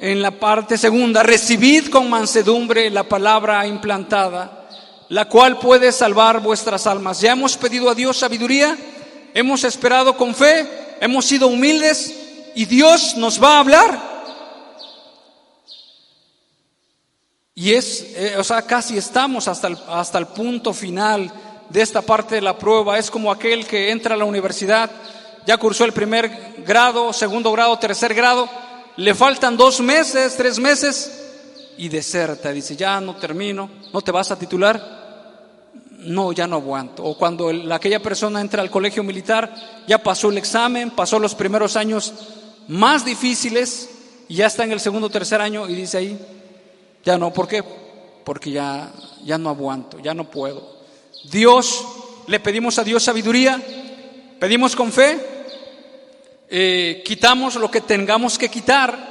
[0.00, 4.66] en la parte segunda, recibid con mansedumbre la palabra implantada,
[5.10, 7.20] la cual puede salvar vuestras almas.
[7.20, 8.78] Ya hemos pedido a Dios sabiduría,
[9.34, 10.66] hemos esperado con fe,
[11.00, 12.14] hemos sido humildes
[12.54, 14.10] y Dios nos va a hablar.
[17.54, 21.30] Y es, eh, o sea, casi estamos hasta el, hasta el punto final
[21.68, 22.98] de esta parte de la prueba.
[22.98, 24.90] Es como aquel que entra a la universidad,
[25.46, 28.48] ya cursó el primer grado, segundo grado, tercer grado,
[29.00, 31.10] le faltan dos meses, tres meses
[31.78, 32.52] y deserta.
[32.52, 35.00] Dice, ya no termino, no te vas a titular.
[36.00, 37.04] No, ya no aguanto.
[37.04, 39.54] O cuando aquella persona entra al colegio militar,
[39.88, 42.12] ya pasó el examen, pasó los primeros años
[42.68, 43.88] más difíciles
[44.28, 46.18] y ya está en el segundo o tercer año y dice ahí,
[47.02, 47.64] ya no, ¿por qué?
[48.22, 48.92] Porque ya,
[49.24, 50.76] ya no aguanto, ya no puedo.
[51.30, 51.86] Dios,
[52.26, 53.62] le pedimos a Dios sabiduría,
[54.38, 55.39] pedimos con fe,
[56.50, 59.08] eh, quitamos lo que tengamos que quitar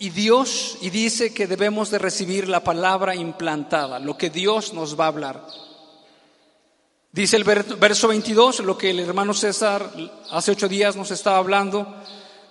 [0.00, 4.98] y Dios, y dice que debemos de recibir la palabra implantada, lo que Dios nos
[4.98, 5.46] va a hablar.
[7.12, 9.90] Dice el verso 22, lo que el hermano César
[10.30, 11.96] hace ocho días nos estaba hablando,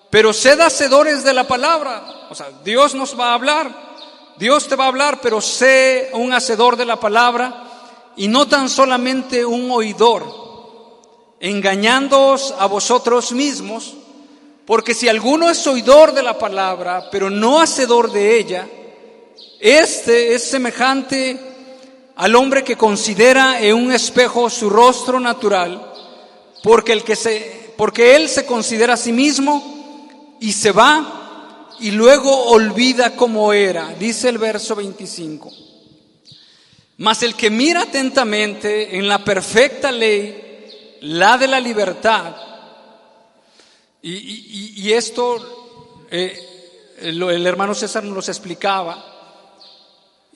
[0.10, 3.88] pero sed hacedores de la palabra, o sea, Dios nos va a hablar.
[4.38, 7.64] Dios te va a hablar, pero sé un hacedor de la palabra
[8.16, 10.47] y no tan solamente un oidor,
[11.39, 13.95] engañándoos a vosotros mismos,
[14.67, 18.67] Porque si alguno es oidor de la palabra, pero no hacedor de ella,
[19.62, 21.39] este es semejante
[22.17, 25.93] al hombre que considera en un espejo su rostro natural,
[26.63, 31.91] porque, el que se, porque él se considera a sí mismo y se va y
[31.91, 35.50] luego olvida cómo era, dice el verso 25.
[36.97, 40.47] Mas el que mira atentamente en la perfecta ley,
[41.02, 42.36] la de la libertad,
[44.02, 46.40] y, esto eh,
[47.00, 49.04] el hermano César nos explicaba,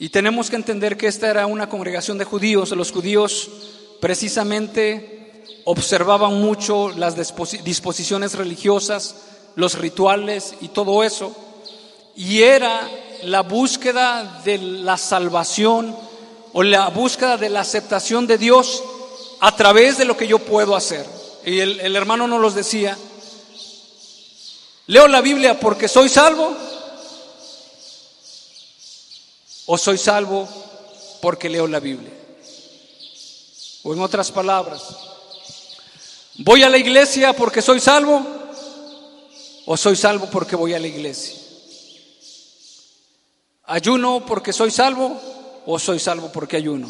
[0.02, 2.72] y tenemos que entender que esta era una congregación de judíos.
[2.72, 3.52] Los judíos
[4.00, 9.16] precisamente observaban mucho las disposiciones religiosas,
[9.56, 11.36] los rituales y todo eso.
[12.16, 12.90] Y era
[13.26, 15.96] la búsqueda de la salvación
[16.52, 18.84] o la búsqueda de la aceptación de Dios
[19.42, 21.06] a través de lo que yo puedo hacer.
[21.44, 22.98] Y el, hermano nos los decía,
[24.88, 26.56] leo la Biblia porque soy salvo
[29.66, 30.50] ¿O soy salvo
[31.22, 32.12] porque leo la Biblia?
[33.84, 34.82] O en otras palabras,
[36.40, 38.26] ¿voy a la iglesia porque soy salvo?
[39.66, 41.38] ¿O soy salvo porque voy a la iglesia?
[43.64, 45.18] ¿Ayuno porque soy salvo?
[45.66, 46.90] ¿O soy salvo porque ayuno?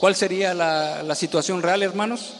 [0.00, 2.32] ¿Cuál sería la, la situación real, hermanos?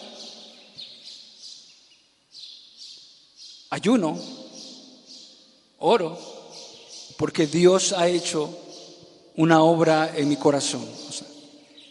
[3.68, 4.18] Ayuno,
[5.79, 6.18] oro,
[7.18, 8.49] porque Dios ha hecho
[9.37, 10.88] una obra en mi corazón,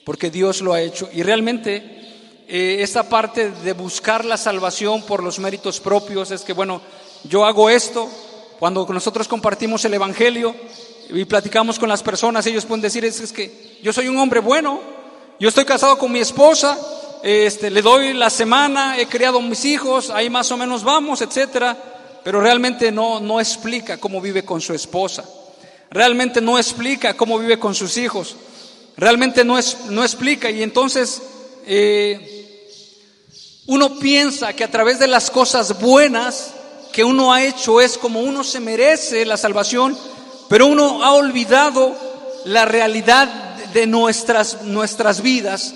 [0.05, 1.08] porque Dios lo ha hecho.
[1.13, 1.77] Y realmente
[2.47, 6.82] eh, esta parte de buscar la salvación por los méritos propios es que, bueno,
[7.25, 8.10] yo hago esto,
[8.58, 10.55] cuando nosotros compartimos el Evangelio
[11.12, 14.39] y platicamos con las personas, ellos pueden decir, es, es que yo soy un hombre
[14.39, 14.97] bueno,
[15.39, 16.78] yo estoy casado con mi esposa,
[17.23, 21.78] este, le doy la semana, he criado mis hijos, ahí más o menos vamos, etcétera,
[22.25, 25.23] pero realmente no, no explica cómo vive con su esposa.
[25.91, 28.36] Realmente no explica cómo vive con sus hijos,
[28.97, 30.49] realmente no, es, no explica.
[30.49, 31.21] Y entonces
[31.65, 32.75] eh,
[33.67, 36.54] uno piensa que a través de las cosas buenas
[36.91, 39.97] que uno ha hecho es como uno se merece la salvación,
[40.49, 41.95] pero uno ha olvidado
[42.43, 45.73] la realidad de nuestras, nuestras vidas,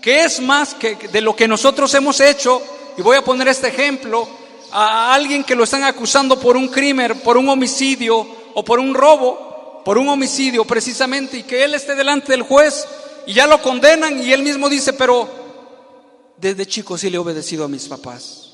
[0.00, 2.62] que es más que de lo que nosotros hemos hecho,
[2.96, 4.28] y voy a poner este ejemplo,
[4.72, 8.94] a alguien que lo están acusando por un crimen, por un homicidio o por un
[8.94, 12.86] robo, por un homicidio precisamente y que él esté delante del juez
[13.26, 15.28] y ya lo condenan y él mismo dice, pero
[16.36, 18.50] desde chico sí le he obedecido a mis papás.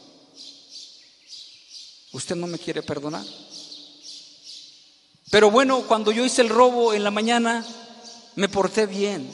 [2.12, 3.24] ¿Usted no me quiere perdonar?
[5.30, 7.64] Pero bueno, cuando yo hice el robo en la mañana,
[8.36, 9.30] me porté bien.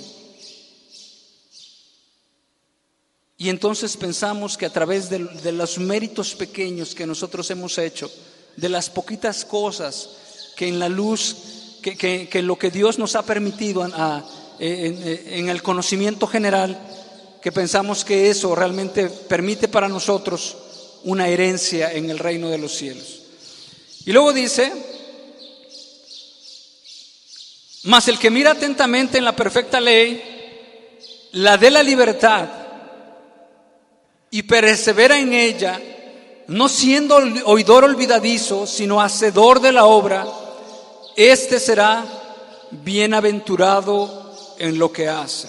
[3.37, 8.11] Y entonces pensamos que a través de, de, los méritos pequeños que nosotros hemos hecho,
[8.57, 10.11] de las poquitas cosas
[10.57, 11.37] que en la luz
[11.81, 16.79] que, lo que Dios nos ha permitido en, el conocimiento general,
[17.41, 20.57] que pensamos que eso realmente permite para nosotros
[21.05, 23.21] una herencia en el reino de los cielos.
[24.05, 24.73] Y luego dice,
[27.89, 30.23] mas el que mira atentamente en la perfecta ley,
[31.33, 32.47] la de la libertad,
[34.31, 35.81] y persevera en ella,
[36.49, 40.27] no siendo oidor olvidadizo, sino hacedor de la obra,
[41.17, 42.05] este será
[42.71, 45.49] bienaventurado en lo que hace.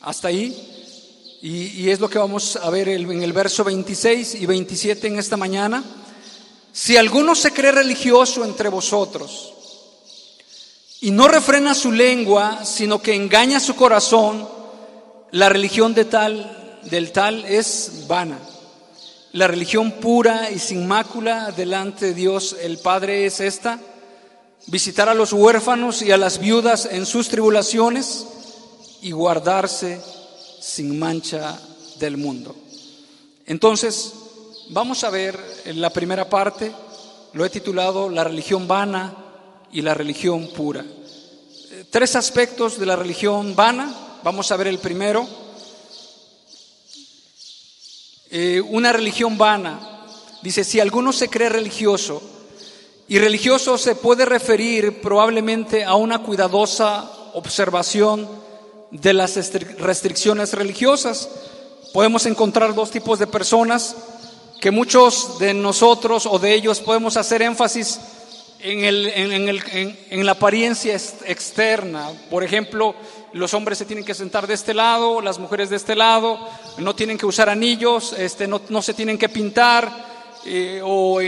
[0.00, 1.38] Hasta ahí.
[1.42, 5.36] Y, es lo que vamos a ver en el verso 26 y 27 en esta
[5.36, 5.84] mañana.
[6.72, 9.54] Si alguno se cree religioso entre vosotros
[11.00, 14.46] y no refrena su lengua, sino que engaña su corazón,
[15.30, 18.38] la religión de tal, del tal es vana.
[19.32, 23.78] La religión pura y sin mácula delante de Dios el Padre es esta,
[24.66, 28.26] visitar a los huérfanos y a las viudas en sus tribulaciones
[29.00, 30.00] y guardarse
[30.60, 31.58] sin mancha
[31.98, 32.54] del mundo.
[33.46, 34.12] Entonces,
[34.68, 36.72] vamos a ver en la primera parte,
[37.32, 39.29] lo he titulado La religión vana
[39.72, 40.84] y la religión pura.
[41.90, 45.26] Tres aspectos de la religión vana, vamos a ver el primero.
[48.30, 50.06] Eh, una religión vana,
[50.42, 52.22] dice, si alguno se cree religioso,
[53.10, 58.28] y religioso se puede referir probablemente a una cuidadosa observación
[58.92, 59.34] de las
[59.78, 61.28] restricciones religiosas.
[61.92, 63.96] Podemos encontrar dos tipos de personas
[64.60, 67.98] que muchos de nosotros o de ellos podemos hacer énfasis
[68.62, 69.62] en, el,
[70.10, 72.10] en, la apariencia externa.
[72.28, 72.94] Por ejemplo,
[73.32, 76.38] los hombres se tienen que sentar de este lado, las mujeres de este lado,
[76.78, 79.90] no tienen que usar anillos, este, no, no se tienen que pintar,
[80.44, 81.20] eh, o,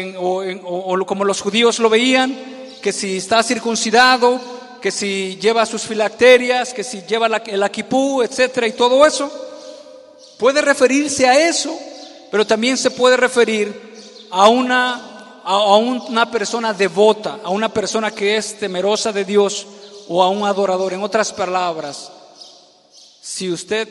[0.64, 2.36] o, como los judíos lo veían,
[2.82, 4.40] que si está circuncidado,
[4.80, 9.30] que si lleva sus filacterias, que si lleva el aquipú, etcétera, y todo eso,
[10.38, 11.78] puede referirse a eso,
[12.30, 13.92] pero también se puede referir
[14.30, 15.11] a una,
[15.44, 19.66] a una persona devota, a una persona que es temerosa de Dios
[20.08, 20.92] o a un adorador.
[20.92, 22.10] En otras palabras,
[23.20, 23.88] si usted,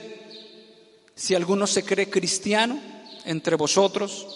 [1.16, 2.80] si alguno se cree cristiano
[3.26, 4.28] entre vosotros,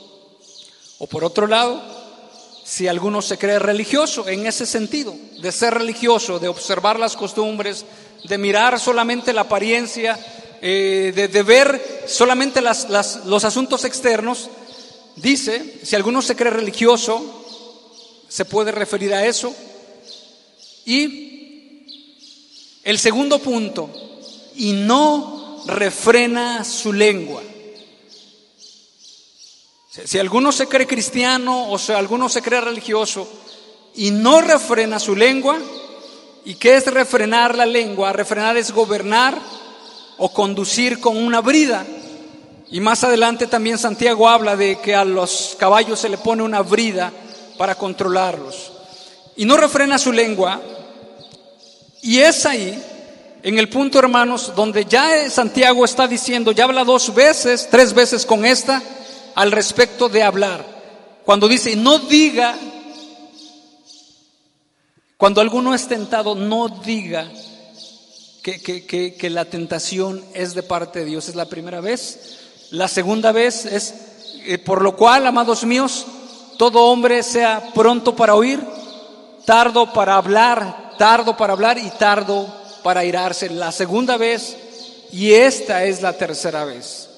[1.00, 1.82] o por otro lado,
[2.64, 7.86] si alguno se cree religioso en ese sentido, de ser religioso, de observar las costumbres,
[8.24, 10.18] de mirar solamente la apariencia,
[10.62, 14.50] eh, de, ver solamente los asuntos externos,
[15.16, 17.44] dice, si alguno se cree religioso,
[18.28, 19.54] se puede referir a eso.
[20.86, 21.82] Y
[22.84, 23.90] el segundo punto,
[24.56, 27.42] y no refrena su lengua.
[29.90, 33.28] Si alguno se cree cristiano o si alguno se cree religioso
[33.96, 35.58] y no refrena su lengua,
[36.44, 38.12] ¿y qué es refrenar la lengua?
[38.12, 39.40] Refrenar es gobernar
[40.18, 41.86] o conducir con una brida.
[42.70, 46.62] Y más adelante también Santiago habla de que a los caballos se le pone una
[46.62, 47.12] brida
[47.58, 48.72] para controlarlos.
[49.36, 50.62] Y no refrena su lengua.
[52.02, 52.82] Y es ahí
[53.46, 58.26] en el punto, hermanos, donde ya Santiago está diciendo, ya habla dos veces, tres veces
[58.26, 58.82] con esta,
[59.36, 60.66] al respecto de hablar.
[61.24, 62.56] Cuando dice, no diga,
[65.18, 67.32] cuando alguno es tentado, no diga
[68.42, 68.60] que,
[69.18, 71.30] que, la tentación es de parte de Dios.
[71.30, 72.45] Es la primera vez.
[72.76, 73.94] La segunda vez es,
[74.44, 76.06] eh, por lo cual, amados míos,
[76.58, 78.60] todo hombre sea pronto para oír,
[79.46, 84.58] tardo para hablar, tardo para hablar y tardo para irarse la segunda vez
[85.14, 87.10] y esta es la tercera vez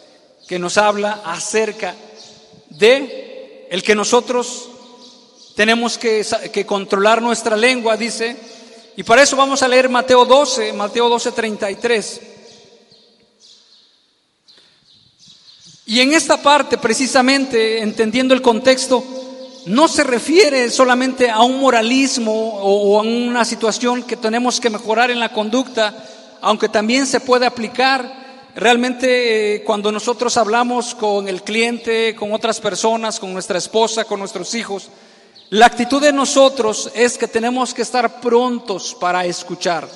[0.47, 1.95] que nos habla acerca
[2.69, 4.69] de el que nosotros
[5.55, 8.37] tenemos que, que controlar nuestra lengua, dice,
[8.95, 12.21] y para eso vamos a leer Mateo 12, Mateo 12, 33.
[15.89, 19.01] Y en esta parte, precisamente, entendiendo el contexto,
[19.67, 25.11] no se refiere solamente a un moralismo o a una situación que tenemos que mejorar
[25.11, 25.95] en la conducta,
[26.41, 28.49] aunque también se puede aplicar.
[28.53, 34.19] Realmente eh, cuando nosotros hablamos con el cliente, con otras personas, con nuestra esposa, con
[34.19, 34.89] nuestros hijos,
[35.51, 39.87] la actitud de nosotros es que tenemos que estar prontos para escuchar.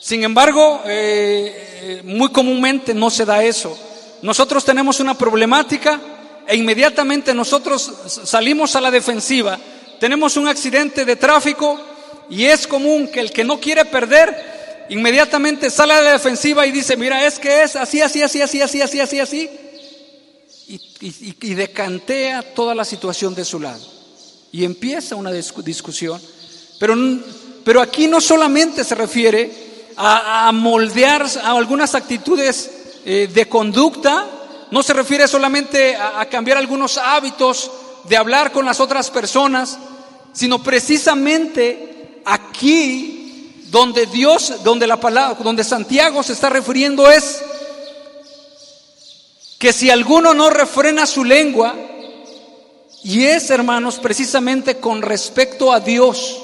[0.00, 3.76] Sin embargo, eh, eh, muy comúnmente no se da eso.
[4.24, 6.00] Nosotros tenemos una problemática
[6.46, 9.58] e inmediatamente nosotros salimos a la defensiva.
[10.00, 11.78] Tenemos un accidente de tráfico
[12.30, 16.72] y es común que el que no quiere perder inmediatamente sale a la defensiva y
[16.72, 19.50] dice, mira, es que es así, así, así, así, así, así, así, así.
[21.02, 23.86] Y, decantea toda la situación de su lado.
[24.52, 26.18] Y empieza una discusión.
[26.78, 26.96] Pero,
[27.62, 29.50] pero aquí no solamente se refiere
[29.98, 32.70] a, moldear a algunas actitudes
[33.04, 34.26] eh, de conducta,
[34.70, 37.70] no se refiere solamente a, cambiar algunos hábitos
[38.04, 39.78] de hablar con las otras personas,
[40.32, 47.42] sino precisamente aquí donde Dios, donde la palabra, donde Santiago se está refiriendo es
[49.58, 51.74] que si alguno no refrena su lengua,
[53.02, 56.40] y es, hermanos, precisamente con respecto a Dios,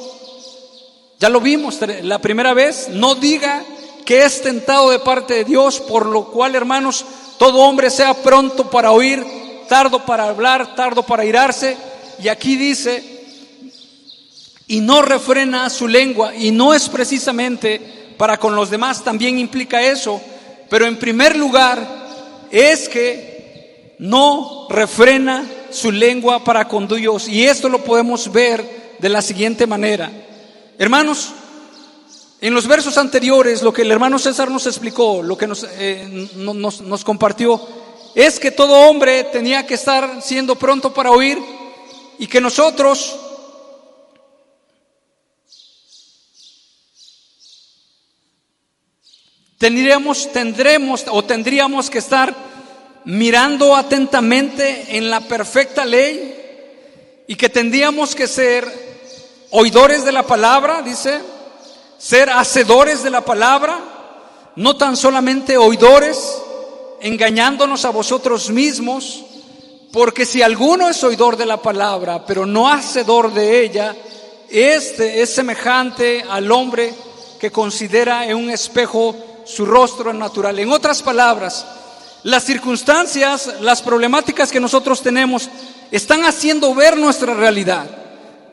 [1.18, 3.64] ya lo vimos la primera vez, no diga
[4.10, 7.04] que es tentado de parte de Dios, por lo cual, hermanos,
[7.38, 9.24] todo hombre sea pronto para oír,
[9.68, 11.76] tardo para hablar, tardo para irarse.
[12.20, 13.04] Y aquí dice,
[14.66, 17.80] y no refrena su lengua, y no es precisamente
[18.16, 20.20] para con los demás, también implica eso,
[20.68, 21.78] pero en primer lugar
[22.50, 27.28] es que no refrena su lengua para con Dios.
[27.28, 30.10] Y esto lo podemos ver de la siguiente manera.
[30.80, 31.28] Hermanos,
[32.40, 36.28] en los versos anteriores, lo que el hermano César nos explicó, lo que nos, eh,
[36.36, 37.60] nos, compartió,
[38.14, 41.38] es que todo hombre tenía que estar siendo pronto para oír
[42.18, 43.18] y que nosotros
[49.58, 52.34] tendríamos, tendremos o tendríamos que estar
[53.04, 58.66] mirando atentamente en la perfecta ley y que tendríamos que ser
[59.50, 61.20] oidores de la palabra, dice,
[62.00, 63.78] ser hacedores de la palabra,
[64.56, 66.38] no tan solamente oidores,
[67.02, 69.22] engañándonos a vosotros mismos,
[69.92, 73.94] porque si alguno es oidor de la palabra, pero no hacedor de ella,
[74.48, 76.94] este es semejante al hombre
[77.38, 80.58] que considera en un espejo su rostro natural.
[80.58, 81.66] En otras palabras,
[82.22, 85.50] las circunstancias, las problemáticas que nosotros tenemos
[85.90, 87.84] están haciendo ver nuestra realidad,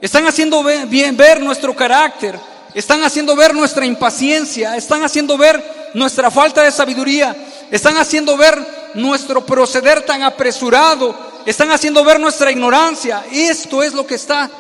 [0.01, 2.37] están haciendo ver, ver nuestro carácter,
[2.77, 7.35] están haciendo ver nuestra impaciencia, están haciendo ver nuestra falta de sabiduría,
[7.71, 11.15] están haciendo ver nuestro proceder tan apresurado,
[11.47, 13.25] están haciendo ver nuestra ignorancia.
[13.31, 14.51] Esto es lo que está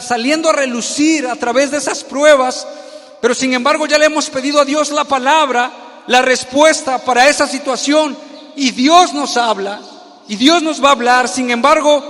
[0.00, 2.66] saliendo a relucir a través de esas pruebas,
[3.20, 5.70] pero sin embargo ya le hemos pedido a Dios la palabra,
[6.08, 8.18] la respuesta para esa situación,
[8.56, 9.80] y Dios nos habla,
[10.26, 11.28] y Dios nos va a hablar.
[11.28, 12.02] Sin embargo,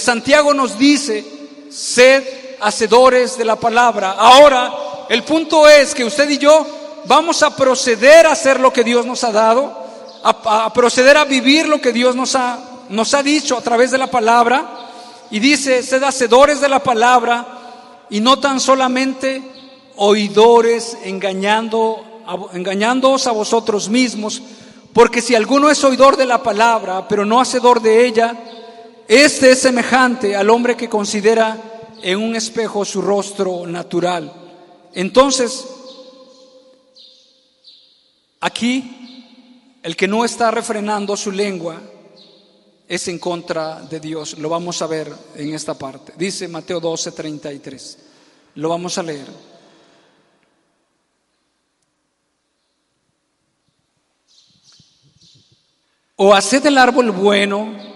[0.00, 1.24] Santiago nos dice,
[1.70, 4.12] sed hacedores de la palabra.
[4.12, 4.72] Ahora,
[5.08, 6.66] el punto es que usted y yo
[7.06, 9.84] vamos a proceder a hacer lo que Dios nos ha dado,
[10.22, 13.98] a, proceder a vivir lo que Dios nos ha, nos ha dicho a través de
[13.98, 14.64] la palabra.
[15.30, 17.46] Y dice, sed hacedores de la palabra
[18.10, 19.42] y no tan solamente
[19.96, 24.42] oidores engañando, engañándoos a vosotros mismos,
[24.92, 28.36] porque si alguno es oidor de la palabra, pero no hacedor de ella,
[29.08, 31.56] este es semejante al hombre que considera
[32.04, 34.30] en un espejo su rostro natural.
[34.92, 35.66] Entonces,
[38.40, 41.80] aquí, el que no está refrenando su lengua
[42.86, 44.36] es en contra de Dios.
[44.36, 46.12] Lo vamos a ver en esta parte.
[46.18, 47.98] Dice Mateo 12, 33.
[48.56, 49.26] Lo vamos a leer.
[56.16, 57.93] O haced el árbol bueno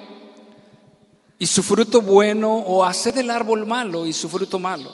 [1.38, 4.92] y su fruto bueno, o haced el árbol malo y su fruto malo.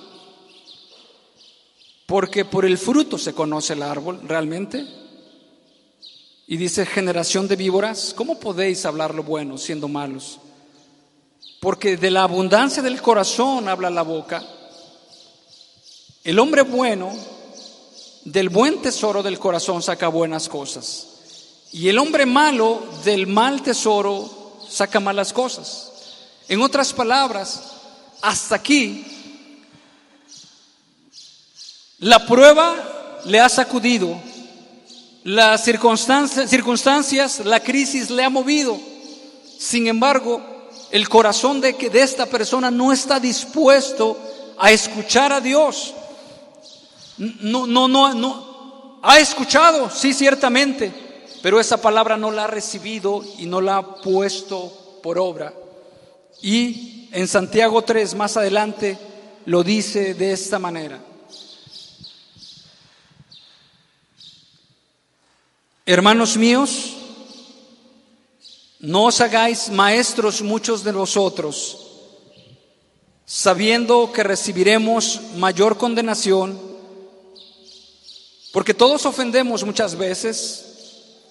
[2.07, 4.85] Porque por el fruto se conoce el árbol realmente.
[6.47, 10.39] Y dice, generación de víboras, ¿cómo podéis hablar lo bueno siendo malos?
[11.61, 14.47] Porque de la abundancia del corazón habla la boca.
[16.23, 17.11] El hombre bueno,
[18.25, 21.07] del buen tesoro del corazón saca buenas cosas.
[21.73, 25.94] Y el hombre malo, del mal tesoro, saca malas cosas.
[26.49, 27.63] En otras palabras,
[28.21, 29.05] hasta aquí,
[31.99, 34.21] la prueba le ha sacudido,
[35.23, 38.79] las circunstancias, circunstancias, la crisis le ha movido.
[39.59, 40.43] Sin embargo,
[40.91, 44.19] el corazón de, que de esta persona no está dispuesto
[44.59, 45.95] a escuchar a Dios.
[47.17, 48.99] No, no, no, no.
[49.03, 50.93] Ha escuchado, sí, ciertamente,
[51.43, 55.55] pero esa palabra no la ha recibido y no la ha puesto por obra.
[56.47, 58.99] Y en Santiago 3, más adelante,
[59.47, 61.03] lo dice de esta manera.
[65.87, 66.97] Hermanos míos,
[68.79, 71.79] no os hagáis maestros muchos de vosotros,
[73.25, 76.61] sabiendo que recibiremos mayor condenación,
[78.53, 80.67] porque todos ofendemos muchas veces,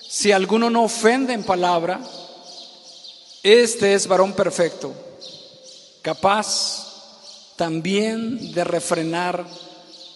[0.10, 2.02] si alguno no ofende en palabra,
[3.44, 4.94] este es varón perfecto,
[6.04, 9.48] capaz también de refrenar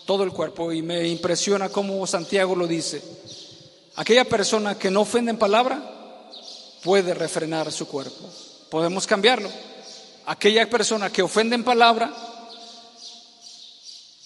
[0.05, 0.71] todo el cuerpo.
[0.71, 3.01] Y me impresiona cómo Santiago lo dice.
[3.95, 5.81] Aquella persona que no ofende en palabra
[6.83, 8.29] puede refrenar su cuerpo.
[8.69, 9.49] Podemos cambiarlo.
[10.27, 12.13] Aquella persona que ofende en palabra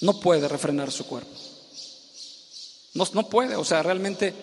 [0.02, 1.32] no puede refrenar su cuerpo.
[2.96, 4.34] No, no puede, o sea, realmente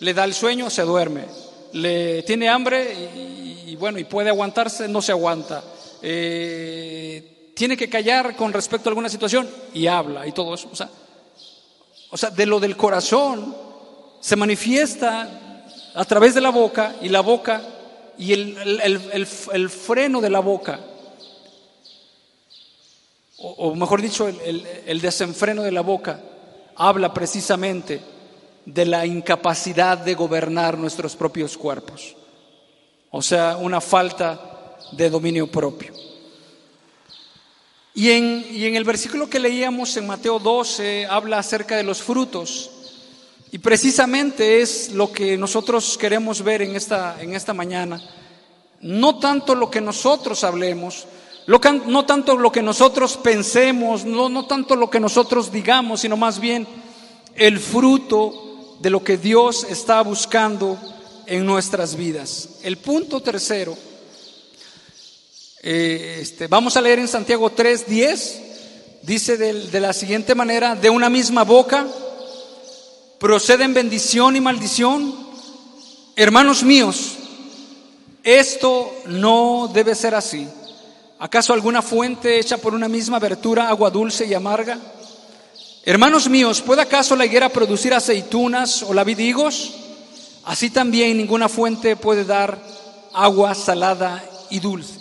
[0.00, 1.24] le da el sueño, se duerme.
[1.72, 5.62] Le tiene hambre y, y bueno, y puede aguantarse, no se aguanta.
[6.02, 10.68] Eh, tiene que callar con respecto a alguna situación y habla y todo eso.
[10.70, 10.88] O sea,
[12.10, 13.54] o sea, de lo del corazón
[14.20, 17.62] se manifiesta a través de la boca y la boca
[18.16, 19.26] y el,
[19.68, 20.80] freno de la boca,
[23.38, 26.20] o, o mejor dicho, el desenfreno de la boca,
[26.74, 28.00] habla precisamente
[28.64, 32.16] de la incapacidad de gobernar nuestros propios cuerpos
[33.10, 34.57] o sea, una falta
[34.92, 35.92] de dominio propio.
[37.94, 42.00] Y en, y en, el versículo que leíamos en Mateo 12 habla acerca de los
[42.00, 42.70] frutos.
[43.50, 48.00] Y precisamente es lo que nosotros queremos ver en esta, en esta mañana.
[48.80, 51.06] No tanto lo que nosotros hablemos,
[51.48, 56.38] no tanto lo que nosotros pensemos, no, no tanto lo que nosotros digamos, sino más
[56.38, 56.68] bien
[57.34, 60.78] el fruto de lo que Dios está buscando
[61.26, 62.60] en nuestras vidas.
[62.62, 63.76] El punto tercero,
[65.62, 68.40] eh, este, vamos a leer en Santiago 3:10,
[69.02, 71.86] dice de, la siguiente manera, de una misma boca
[73.18, 75.14] proceden bendición y maldición.
[76.14, 77.16] Hermanos míos,
[78.22, 80.46] esto no debe ser así.
[81.18, 84.78] ¿Acaso alguna fuente hecha por una misma abertura, agua dulce y amarga?
[85.84, 89.72] Hermanos míos, ¿puede acaso la higuera producir aceitunas o la higos?
[90.44, 92.58] Así también ninguna fuente puede dar
[93.12, 94.97] agua salada y dulce.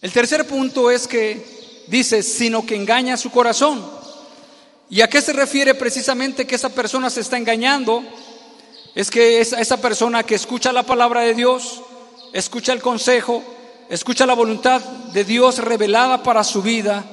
[0.00, 3.84] El tercer punto es que dice, sino que engaña su corazón.
[4.88, 8.04] ¿Y a qué se refiere precisamente que esa persona se está engañando?
[8.94, 11.82] Es que esa, esa persona que escucha la palabra de Dios,
[12.32, 13.42] escucha el consejo,
[13.90, 17.04] escucha la voluntad de Dios revelada para su vida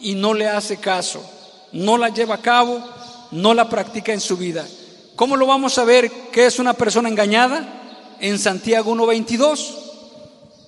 [0.00, 1.22] y no le hace caso,
[1.72, 2.82] no la lleva a cabo,
[3.30, 4.66] no la practica en su vida.
[5.16, 8.16] ¿Cómo lo vamos a ver que es una persona engañada?
[8.20, 9.91] En Santiago 1.22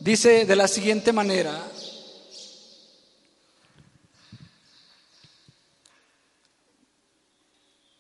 [0.05, 1.67] dice de la siguiente manera,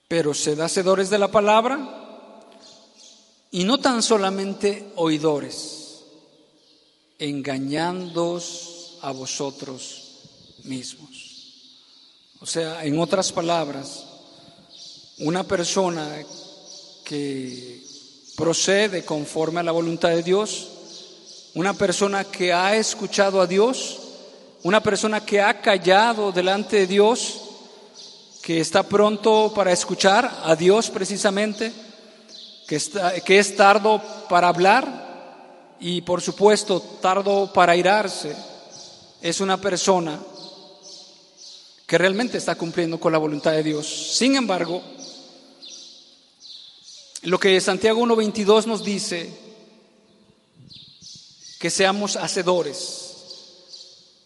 [0.06, 2.50] pero sed hacedores de la palabra
[3.50, 6.04] y no tan solamente oidores,
[7.18, 10.18] engañándoos a vosotros
[10.64, 12.34] mismos.
[12.40, 14.04] O sea, en otras palabras,
[15.20, 16.22] una persona
[17.02, 17.82] que
[18.36, 20.73] procede conforme a la voluntad de Dios,
[21.54, 24.00] una persona que ha escuchado a Dios,
[24.64, 27.40] una persona que ha callado delante de Dios,
[28.42, 31.72] que está pronto para escuchar a Dios precisamente,
[32.66, 38.34] que, está, que es tardo para hablar y por supuesto tardo para irarse,
[39.22, 40.18] es una persona
[41.86, 43.86] que realmente está cumpliendo con la voluntad de Dios.
[43.86, 44.82] Sin embargo,
[47.22, 49.43] lo que Santiago 1.22 nos dice,
[51.64, 53.14] que seamos hacedores.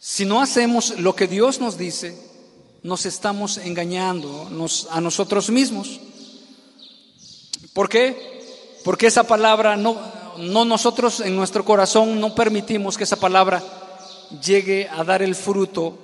[0.01, 2.18] Si no hacemos lo que Dios nos dice,
[2.82, 4.51] nos estamos engañando
[4.91, 6.01] a nosotros mismos.
[7.72, 8.80] ¿Por qué?
[8.82, 9.97] Porque esa palabra no,
[10.39, 13.62] no nosotros en nuestro corazón no permitimos que esa palabra
[14.45, 15.97] llegue a dar el fruto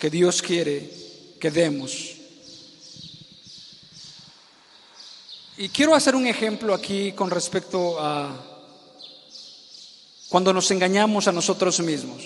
[0.00, 0.90] que Dios quiere
[1.38, 2.14] que demos.
[5.58, 8.47] Y quiero hacer un ejemplo aquí con respecto a
[10.28, 12.22] cuando nos engañamos a nosotros mismos.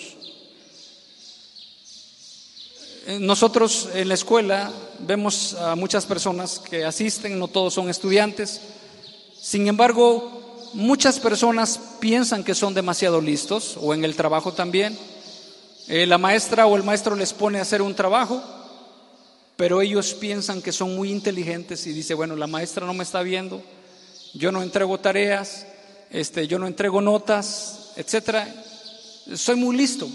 [3.06, 8.60] Eh, nosotros en la escuela vemos a muchas personas que asisten, no todos son estudiantes,
[9.40, 14.96] sin embargo, muchas personas piensan que son demasiado listos, o en el trabajo también.
[15.88, 18.40] Eh, la maestra o el maestro les pone a hacer un trabajo
[19.56, 23.22] pero ellos piensan que son muy inteligentes y dice, bueno, la maestra no me está
[23.22, 23.62] viendo,
[24.34, 25.66] yo no entrego tareas,
[26.10, 28.48] este, yo no entrego notas, etcétera.
[29.34, 30.08] Soy muy listo.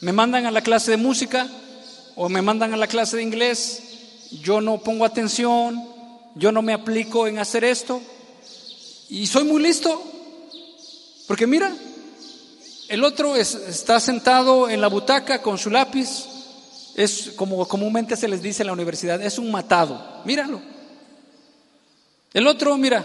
[0.00, 1.48] Me mandan a la clase de música
[2.16, 3.82] o me mandan a la clase de inglés,
[4.42, 5.82] yo no pongo atención,
[6.34, 8.00] yo no me aplico en hacer esto
[9.08, 10.02] y soy muy listo.
[11.26, 11.72] Porque mira,
[12.88, 16.30] el otro está sentado en la butaca con su lápiz
[16.94, 20.22] es como comúnmente se les dice en la universidad, es un matado.
[20.24, 20.60] Míralo.
[22.32, 23.04] El otro, mira,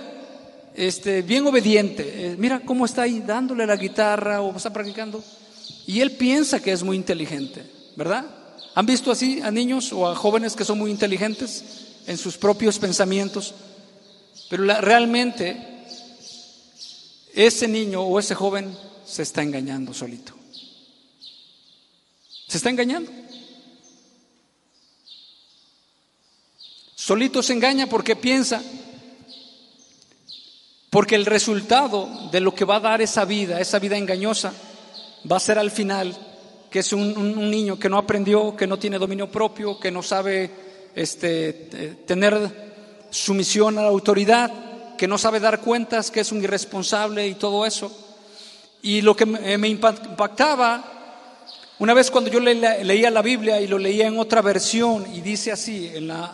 [0.76, 2.04] este, bien obediente.
[2.04, 5.24] Eh, mira cómo está ahí dándole la guitarra o está practicando.
[5.88, 7.64] Y él piensa que es muy inteligente,
[7.96, 8.26] ¿verdad?
[8.74, 11.64] ¿Han visto así a niños o a jóvenes que son muy inteligentes
[12.08, 13.54] en sus propios pensamientos?
[14.50, 15.58] Pero realmente
[17.34, 20.34] ese niño o ese joven se está engañando solito.
[22.48, 23.12] Se está engañando.
[26.96, 28.64] Solito se engaña porque piensa,
[30.96, 34.54] porque el resultado de lo que va a dar esa vida, esa vida engañosa,
[35.30, 36.16] va a ser al final
[36.70, 40.50] que es un, niño que no aprendió, que no tiene dominio propio, que no sabe
[40.96, 41.52] este,
[42.06, 47.36] tener sumisión a la autoridad, que no sabe dar cuentas, que es un irresponsable y
[47.36, 47.92] todo eso.
[48.82, 50.82] Y lo que me impactaba,
[51.78, 55.52] una vez cuando yo leía la Biblia y lo leía en otra versión, y dice
[55.52, 56.34] así, en la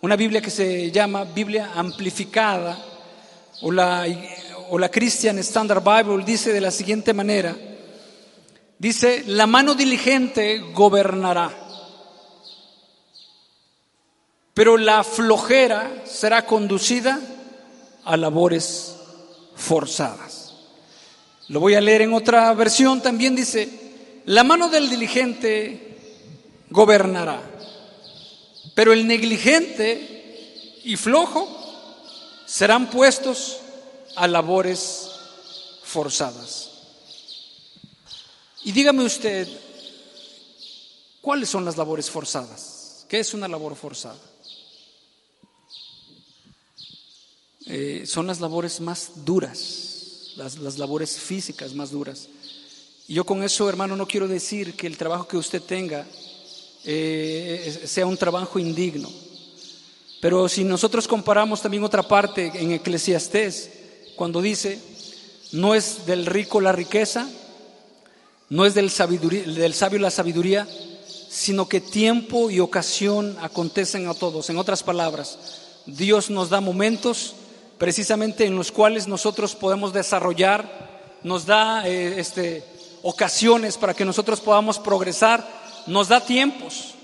[0.00, 2.89] una Biblia que se llama Biblia amplificada
[3.62, 4.06] o la,
[4.70, 7.56] o la Christian Standard Bible dice de la siguiente manera,
[8.78, 11.50] dice, la mano diligente gobernará,
[14.54, 17.20] pero la flojera será conducida
[18.04, 18.96] a labores
[19.54, 20.54] forzadas.
[21.48, 23.68] Lo voy a leer en otra versión, también dice,
[24.26, 25.96] la mano del diligente
[26.70, 27.50] gobernará
[28.74, 31.59] pero el negligente y flojo
[32.50, 33.58] serán puestos
[34.16, 35.08] a labores
[35.84, 36.70] forzadas.
[38.64, 39.48] Y dígame usted,
[41.20, 43.06] ¿cuáles son las labores forzadas?
[43.08, 44.18] ¿Qué es una labor forzada?
[47.66, 52.28] Eh, son las labores más duras, las, las labores físicas más duras.
[53.06, 56.04] Y yo con eso, hermano, no quiero decir que el trabajo que usted tenga
[56.84, 59.08] eh, sea un trabajo indigno.
[60.20, 63.70] Pero si nosotros comparamos también otra parte en Eclesiastés,
[64.16, 64.78] cuando dice,
[65.52, 67.26] no es del rico la riqueza,
[68.50, 68.90] no es del,
[69.54, 70.68] del sabio la sabiduría,
[71.30, 74.50] sino que tiempo y ocasión acontecen a todos.
[74.50, 75.38] En otras palabras,
[75.86, 77.34] Dios nos da momentos
[77.78, 80.90] precisamente en los cuales nosotros podemos desarrollar,
[81.22, 82.62] nos da eh, este,
[83.02, 85.48] ocasiones para que nosotros podamos progresar,
[85.86, 86.94] nos da tiempos.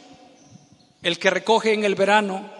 [1.03, 2.56] El que recoge en el verano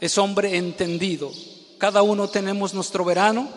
[0.00, 1.30] es hombre entendido.
[1.78, 3.48] Cada uno tenemos nuestro verano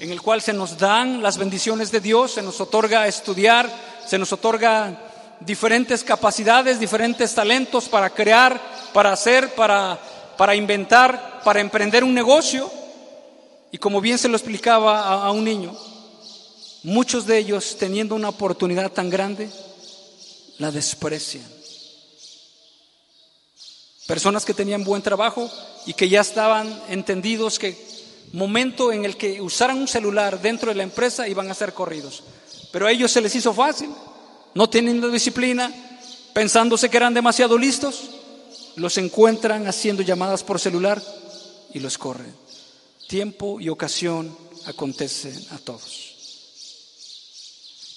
[0.00, 3.68] en el cual se nos dan las bendiciones de Dios, se nos otorga estudiar,
[4.06, 8.60] se nos otorga diferentes capacidades, diferentes talentos para crear,
[8.92, 9.98] para hacer, para,
[10.36, 12.70] para inventar, para emprender un negocio.
[13.72, 15.76] Y como bien se lo explicaba a, a un niño,
[16.84, 19.50] muchos de ellos teniendo una oportunidad tan grande,
[20.58, 21.57] la desprecian.
[24.08, 25.50] Personas que tenían buen trabajo
[25.84, 27.76] y que ya estaban entendidos que
[28.32, 32.22] momento en el que usaran un celular dentro de la empresa iban a ser corridos.
[32.72, 33.90] Pero a ellos se les hizo fácil
[34.54, 35.70] no teniendo disciplina,
[36.32, 38.08] pensándose que eran demasiado listos,
[38.76, 41.02] los encuentran haciendo llamadas por celular
[41.74, 42.34] y los corren.
[43.08, 44.34] Tiempo y ocasión
[44.64, 46.14] acontecen a todos.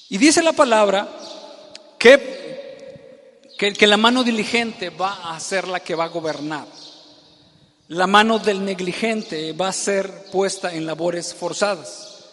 [0.09, 1.07] Y dice la palabra
[1.97, 2.60] que,
[3.61, 6.65] que, que la mano diligente va a ser la que va a gobernar.
[7.89, 12.23] La mano del negligente va a ser puesta en labores forzadas.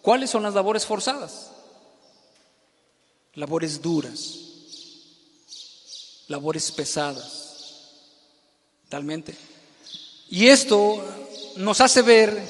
[0.00, 1.50] ¿Cuáles son las labores forzadas?
[3.36, 4.34] labores duras,
[6.28, 7.82] labores pesadas,
[8.88, 9.36] talmente.
[10.30, 11.04] Y esto
[11.56, 12.42] nos hace ver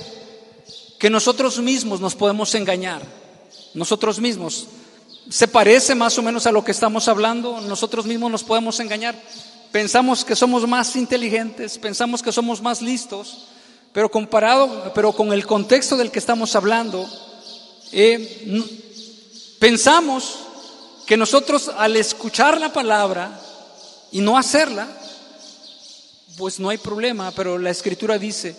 [0.99, 3.03] que nosotros mismos nos podemos engañar,
[3.75, 4.69] nosotros mismos.
[5.29, 9.21] Se parece más o menos a lo que estamos hablando, nosotros mismos nos podemos engañar.
[9.73, 13.47] Pensamos que somos más inteligentes, pensamos que somos más listos,
[13.93, 17.09] pero comparado, pero con el contexto del que estamos hablando,
[17.91, 18.63] eh,
[19.59, 20.39] pensamos
[21.07, 23.41] que nosotros al escuchar la palabra
[24.13, 24.89] y no hacerla,
[26.37, 28.55] pues no hay problema, pero la escritura dice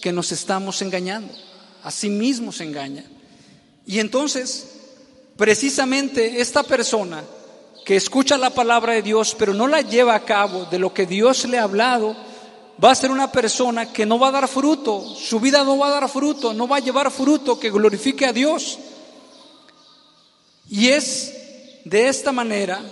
[0.00, 1.34] que nos estamos engañando,
[1.82, 3.04] a sí mismo se engaña.
[3.86, 4.77] Y entonces,
[5.38, 7.24] precisamente esta persona
[7.86, 11.06] que escucha la palabra de Dios, pero no la lleva a cabo de lo que
[11.06, 12.14] Dios le ha hablado,
[12.82, 15.86] va a ser una persona que no va a dar fruto, su vida no va
[15.86, 18.78] a dar fruto, no va a llevar fruto que glorifique a Dios.
[20.68, 21.32] Y es
[21.84, 22.82] de esta manera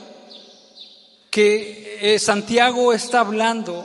[1.31, 3.85] que eh, Santiago está hablando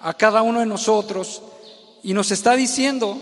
[0.00, 1.42] a cada uno de nosotros
[2.02, 3.18] y nos está diciendo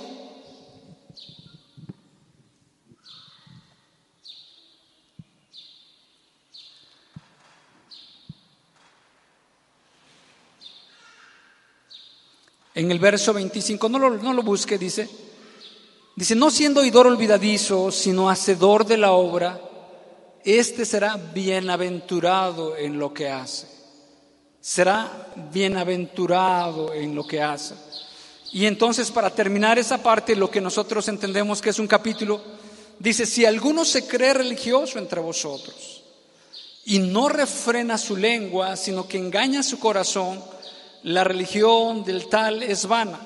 [12.75, 15.09] En el verso 25, no lo, no lo busque, dice,
[16.17, 19.61] dice, no siendo oidor olvidadizo, sino hacedor de la obra,
[20.45, 23.69] este será bienaventurado en lo que hace.
[24.61, 27.75] Será bienaventurado en lo que hace.
[28.53, 32.41] Y entonces para terminar esa parte, lo que nosotros entendemos que es un capítulo,
[32.99, 36.03] dice, si alguno se cree religioso entre vosotros
[36.85, 40.43] y no refrena su lengua, sino que engaña su corazón,
[41.05, 43.21] la religión del tal es vana.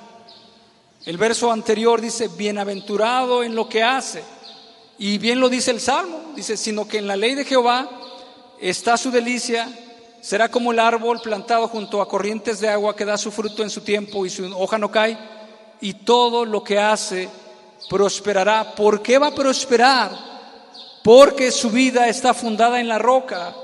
[1.04, 4.24] El verso anterior dice, bienaventurado en lo que hace.
[4.98, 7.88] Y bien lo dice el Salmo, dice, sino que en la ley de Jehová
[8.60, 9.68] está su delicia,
[10.20, 13.70] será como el árbol plantado junto a corrientes de agua que da su fruto en
[13.70, 15.16] su tiempo y su hoja no cae,
[15.80, 17.28] y todo lo que hace
[17.88, 18.74] prosperará.
[18.74, 20.10] ¿Por qué va a prosperar?
[21.04, 23.54] Porque su vida está fundada en la roca.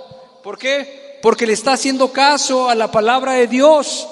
[0.40, 1.03] ¿Por qué?
[1.24, 4.06] Porque le está haciendo caso a la palabra de Dios.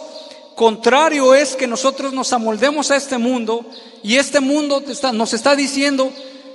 [0.57, 3.67] Contrario es que nosotros nos amoldemos a este mundo
[4.03, 4.83] y este mundo
[5.13, 6.11] nos está diciendo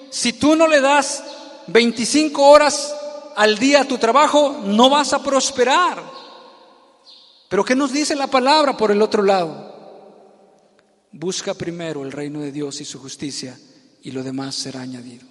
[0.09, 1.23] si tú no le das
[1.67, 2.91] 25 horas
[3.35, 6.01] al día a tu trabajo, no vas a prosperar.
[7.49, 10.25] Pero ¿qué nos dice la palabra por el otro lado?
[11.11, 13.59] Busca primero el reino de Dios y su justicia
[14.01, 15.27] y lo demás será añadido.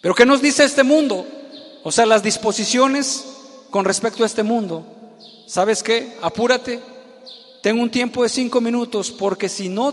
[0.00, 1.24] Pero ¿qué nos dice este mundo?
[1.84, 3.36] O sea, las disposiciones
[3.70, 4.84] con respecto a este mundo.
[5.46, 6.16] ¿Sabes qué?
[6.22, 6.80] Apúrate.
[7.62, 9.92] Tengo un tiempo de cinco minutos porque si no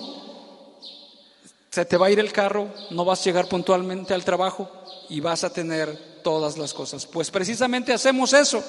[1.69, 4.69] se te va a ir el carro, no vas a llegar puntualmente al trabajo
[5.09, 7.05] y vas a tener todas las cosas.
[7.05, 8.63] Pues precisamente hacemos eso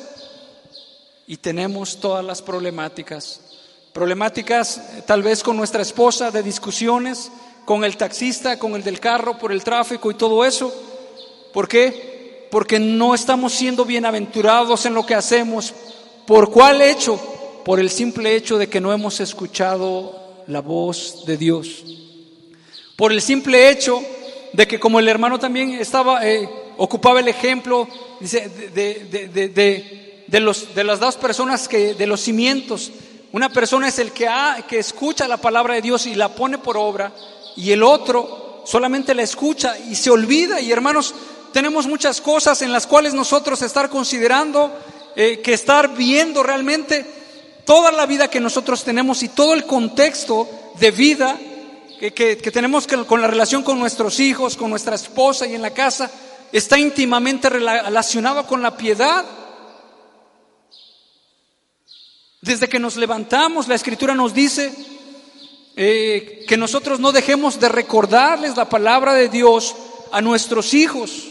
[1.26, 3.40] y tenemos todas las problemáticas.
[3.92, 7.30] Problemáticas tal vez con nuestra esposa de discusiones,
[7.64, 10.72] con el taxista, con el del carro, por el tráfico y todo eso.
[11.52, 12.17] ¿Por qué?
[12.50, 15.74] Porque no estamos siendo bienaventurados en lo que hacemos.
[16.26, 17.20] ¿Por cuál hecho?
[17.64, 21.84] Por el simple hecho de que no hemos escuchado la voz de Dios
[22.98, 24.02] por el simple hecho
[24.52, 27.86] de que como el hermano también estaba eh, ocupaba el ejemplo
[28.18, 32.90] dice, de, de, de, los, de las dos personas que, de los cimientos.
[33.30, 36.58] Una persona es el que, ha, que escucha la palabra de Dios y la pone
[36.58, 37.12] por obra,
[37.56, 40.60] y el otro solamente la escucha y se olvida.
[40.60, 41.14] Y hermanos,
[41.58, 44.72] tenemos muchas cosas en las cuales nosotros estar considerando,
[45.16, 47.04] eh, que estar viendo realmente
[47.64, 50.48] toda la vida que nosotros tenemos y todo el contexto
[50.78, 51.36] de vida
[51.98, 55.72] que, que, tenemos con la relación con nuestros hijos, con nuestra esposa y en la
[55.72, 56.08] casa,
[56.52, 59.24] está íntimamente relacionado con la piedad.
[62.40, 64.72] Desde que nos levantamos, la escritura nos dice
[65.74, 69.74] eh, que nosotros no dejemos de recordarles la palabra de Dios
[70.12, 71.30] a nuestros hijos.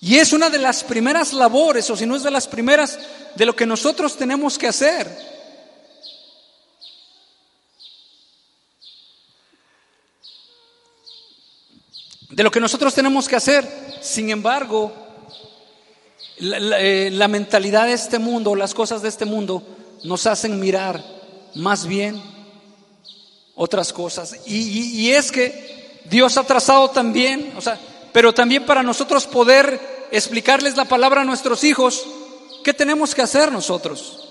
[0.00, 2.98] Y es una de las primeras labores, o si no es de las primeras,
[3.34, 5.08] de lo que nosotros tenemos que hacer.
[12.30, 13.68] De lo que nosotros tenemos que hacer.
[14.00, 14.92] Sin embargo,
[16.38, 19.64] la, eh, mentalidad de este mundo, las cosas de este mundo,
[20.04, 21.02] nos hacen mirar
[21.56, 22.22] más bien
[23.56, 24.36] otras cosas.
[24.46, 27.80] Y, y es que Dios ha trazado también, o sea,
[28.18, 32.04] pero también para nosotros poder explicarles la palabra a nuestros hijos,
[32.64, 34.28] ¿qué tenemos que hacer nosotros?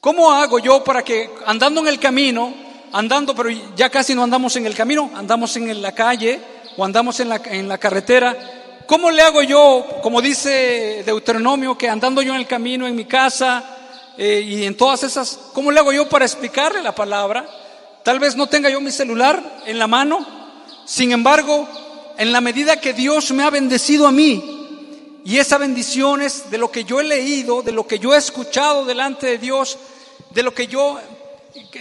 [0.00, 2.52] ¿Cómo hago yo para que andando en el camino,
[2.90, 6.40] andando, pero ya casi no andamos en el camino, andamos en la calle
[6.76, 11.88] o andamos en la, en la carretera, ¿cómo le hago yo, como dice Deuteronomio, que
[11.88, 13.62] andando yo en el camino, en mi casa
[14.16, 17.48] eh, y en todas esas, ¿cómo le hago yo para explicarle la palabra?
[18.02, 20.26] Tal vez no tenga yo mi celular en la mano,
[20.84, 21.68] sin embargo,
[22.18, 24.58] en la medida que Dios me ha bendecido a mí,
[25.24, 28.18] y esa bendición es de lo que yo he leído, de lo que yo he
[28.18, 29.78] escuchado delante de Dios,
[30.30, 30.98] de lo que yo,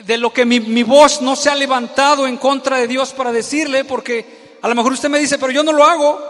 [0.04, 3.84] de lo que mi, voz no se ha levantado en contra de Dios para decirle,
[3.84, 6.22] porque a lo mejor usted me dice, pero yo no lo hago.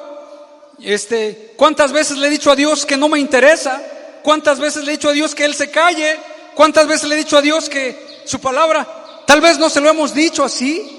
[0.81, 3.81] Este, ¿cuántas veces le he dicho a Dios que no me interesa?
[4.23, 6.17] ¿Cuántas veces le he dicho a Dios que Él se calle?
[6.55, 8.87] ¿Cuántas veces le he dicho a Dios que su palabra,
[9.25, 10.96] tal vez no se lo hemos dicho así,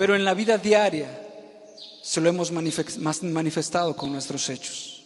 [0.00, 1.10] pero en la vida diaria
[2.00, 5.02] se lo hemos manifestado con nuestros hechos.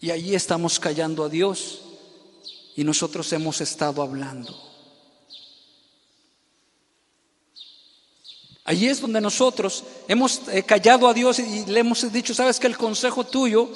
[0.00, 1.80] Y allí estamos callando a Dios
[2.76, 4.56] y nosotros hemos estado hablando.
[8.62, 12.68] Allí es donde nosotros hemos eh, callado a Dios y le hemos dicho, sabes que
[12.68, 13.68] el consejo tuyo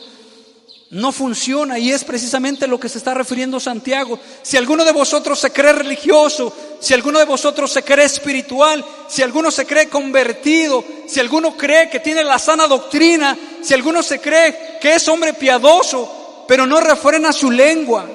[0.93, 4.19] no funciona y es precisamente lo que se está refiriendo Santiago.
[4.43, 9.23] Si alguno de vosotros se cree religioso, si alguno de vosotros se cree espiritual, si
[9.23, 14.21] alguno se cree convertido, si alguno cree que tiene la sana doctrina, si alguno se
[14.21, 18.07] cree que es hombre piadoso, pero no refrena su lengua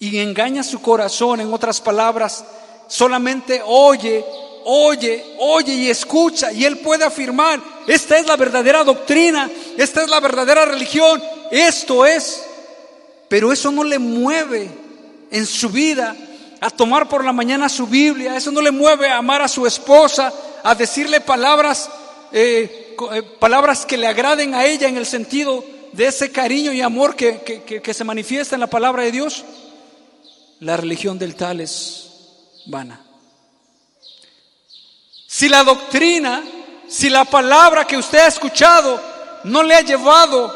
[0.00, 2.44] y engaña su corazón, en otras palabras,
[2.88, 4.24] solamente oye
[4.70, 10.10] oye, oye y escucha y él puede afirmar, esta es la verdadera doctrina, esta es
[10.10, 12.44] la verdadera religión, esto es,
[13.28, 14.68] pero eso no le mueve
[15.30, 16.14] en su vida
[16.60, 19.66] a tomar por la mañana su Biblia, eso no le mueve a amar a su
[19.66, 20.30] esposa,
[20.62, 21.88] a decirle palabras,
[22.30, 26.82] eh, eh, palabras que le agraden a ella en el sentido de ese cariño y
[26.82, 29.46] amor que, que se manifiesta en la palabra de Dios.
[30.60, 32.10] La religión del tal es
[32.66, 33.07] vana.
[35.38, 36.42] Si la doctrina,
[36.88, 39.00] si la palabra que usted ha escuchado
[39.44, 40.52] no le ha llevado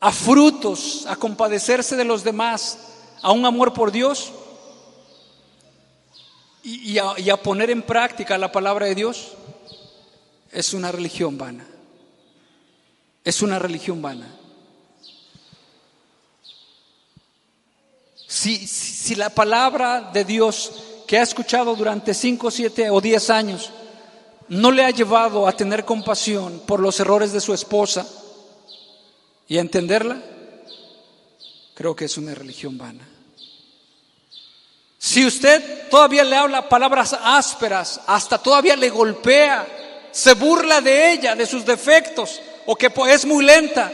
[0.00, 2.78] a frutos, a compadecerse de los demás,
[3.22, 4.32] a un amor por Dios
[6.64, 9.34] y, a, poner en práctica la palabra de Dios,
[10.50, 11.64] es una religión vana.
[13.22, 14.34] Es una religión vana.
[18.26, 20.72] Si, si, la palabra de Dios
[21.06, 23.70] que ha escuchado durante 5, 7 o 10 años
[24.48, 28.06] no le ha llevado a tener compasión por los errores de su esposa
[29.48, 30.20] y a entenderla,
[31.74, 33.08] creo que es una religión vana.
[34.98, 39.66] Si usted todavía le habla palabras ásperas, hasta todavía le golpea,
[40.10, 43.92] se burla de ella, de sus defectos, o que es muy lenta,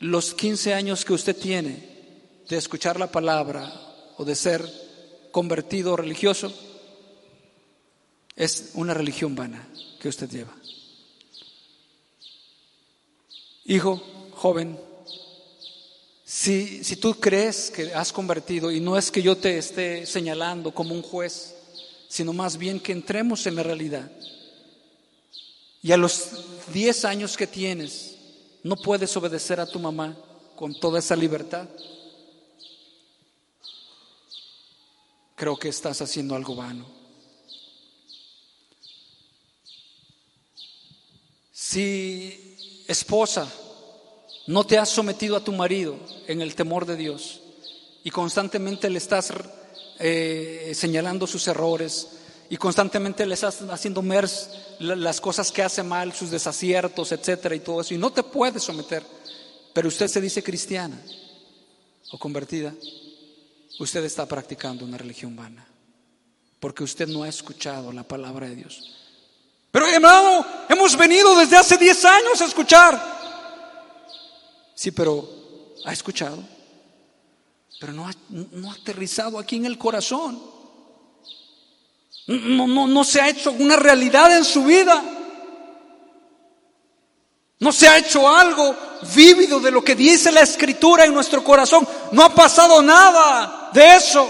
[0.00, 1.94] los 15 años que usted tiene
[2.48, 3.83] de escuchar la palabra
[4.16, 4.64] o de ser
[5.30, 6.52] convertido religioso,
[8.36, 9.68] es una religión vana
[10.00, 10.54] que usted lleva.
[13.64, 14.02] Hijo,
[14.32, 14.78] joven,
[16.24, 20.72] si, si tú crees que has convertido, y no es que yo te esté señalando
[20.72, 21.54] como un juez,
[22.08, 24.10] sino más bien que entremos en la realidad.
[25.82, 26.30] Y a los
[26.72, 28.16] 10 años que tienes,
[28.62, 30.16] no puedes obedecer a tu mamá
[30.56, 31.68] con toda esa libertad.
[35.34, 36.86] Creo que estás haciendo algo vano.
[41.52, 43.50] Si esposa,
[44.46, 47.40] no te has sometido a tu marido en el temor de Dios
[48.02, 49.32] y constantemente le estás
[49.98, 52.08] eh, señalando sus errores
[52.50, 54.28] y constantemente le estás haciendo mer
[54.78, 58.62] las cosas que hace mal, sus desaciertos, etcétera y todo eso, y no te puedes
[58.62, 59.02] someter,
[59.72, 61.00] pero usted se dice cristiana
[62.10, 62.74] o convertida,
[63.78, 65.66] usted está practicando una religión vana,
[66.60, 68.92] porque usted no ha escuchado la palabra de Dios.
[69.70, 73.14] Pero hermano, hemos venido desde hace 10 años a escuchar.
[74.74, 75.28] Sí, pero
[75.84, 76.42] ha escuchado,
[77.80, 80.40] pero no ha, no ha aterrizado aquí en el corazón.
[82.26, 85.02] No, no, no se ha hecho una realidad en su vida.
[87.60, 88.74] No se ha hecho algo
[89.14, 91.86] vívido de lo que dice la escritura en nuestro corazón.
[92.12, 94.28] No ha pasado nada de eso.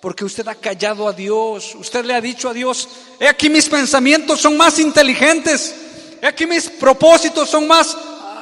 [0.00, 1.74] Porque usted ha callado a Dios.
[1.74, 5.74] Usted le ha dicho a Dios, he aquí mis pensamientos son más inteligentes.
[6.22, 7.96] He aquí mis propósitos son más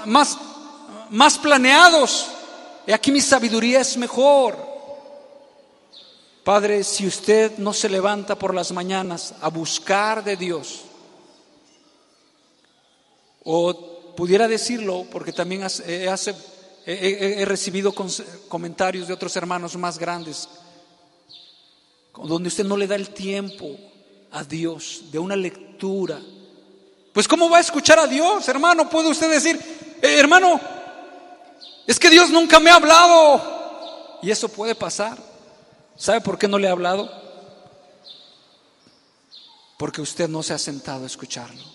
[0.07, 0.39] más,
[1.11, 2.27] más planeados.
[2.87, 4.57] Y aquí mi sabiduría es mejor.
[6.45, 10.81] Padre, si usted no se levanta por las mañanas a buscar de Dios,
[13.45, 15.67] o pudiera decirlo, porque también
[16.87, 17.95] he, recibido
[18.49, 20.49] comentarios de otros hermanos más grandes,
[22.15, 23.77] donde usted no le da el tiempo
[24.31, 26.21] a Dios de una lectura.
[27.13, 28.89] Pues ¿cómo va a escuchar a Dios, hermano?
[28.89, 29.57] Puede usted decir,
[30.01, 30.61] eh, hermano,
[31.87, 34.21] es que Dios nunca me ha hablado.
[34.23, 35.19] Y eso puede pasar.
[35.97, 37.11] ¿Sabe por qué no le ha hablado?
[39.77, 41.72] Porque usted no se ha sentado a escucharlo.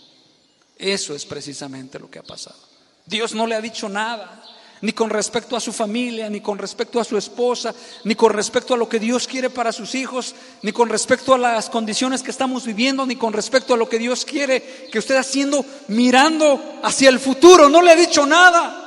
[0.78, 2.58] Eso es precisamente lo que ha pasado.
[3.06, 4.44] Dios no le ha dicho nada
[4.82, 7.74] ni con respecto a su familia, ni con respecto a su esposa,
[8.04, 11.38] ni con respecto a lo que Dios quiere para sus hijos, ni con respecto a
[11.38, 15.16] las condiciones que estamos viviendo, ni con respecto a lo que Dios quiere que usted
[15.16, 17.70] haciendo mirando hacia el futuro.
[17.70, 18.84] No le ha dicho nada.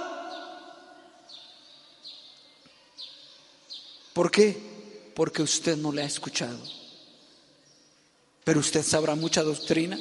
[4.12, 4.56] ¿Por qué?
[5.14, 6.58] Porque usted no le ha escuchado.
[8.44, 9.98] Pero usted sabrá mucha doctrina.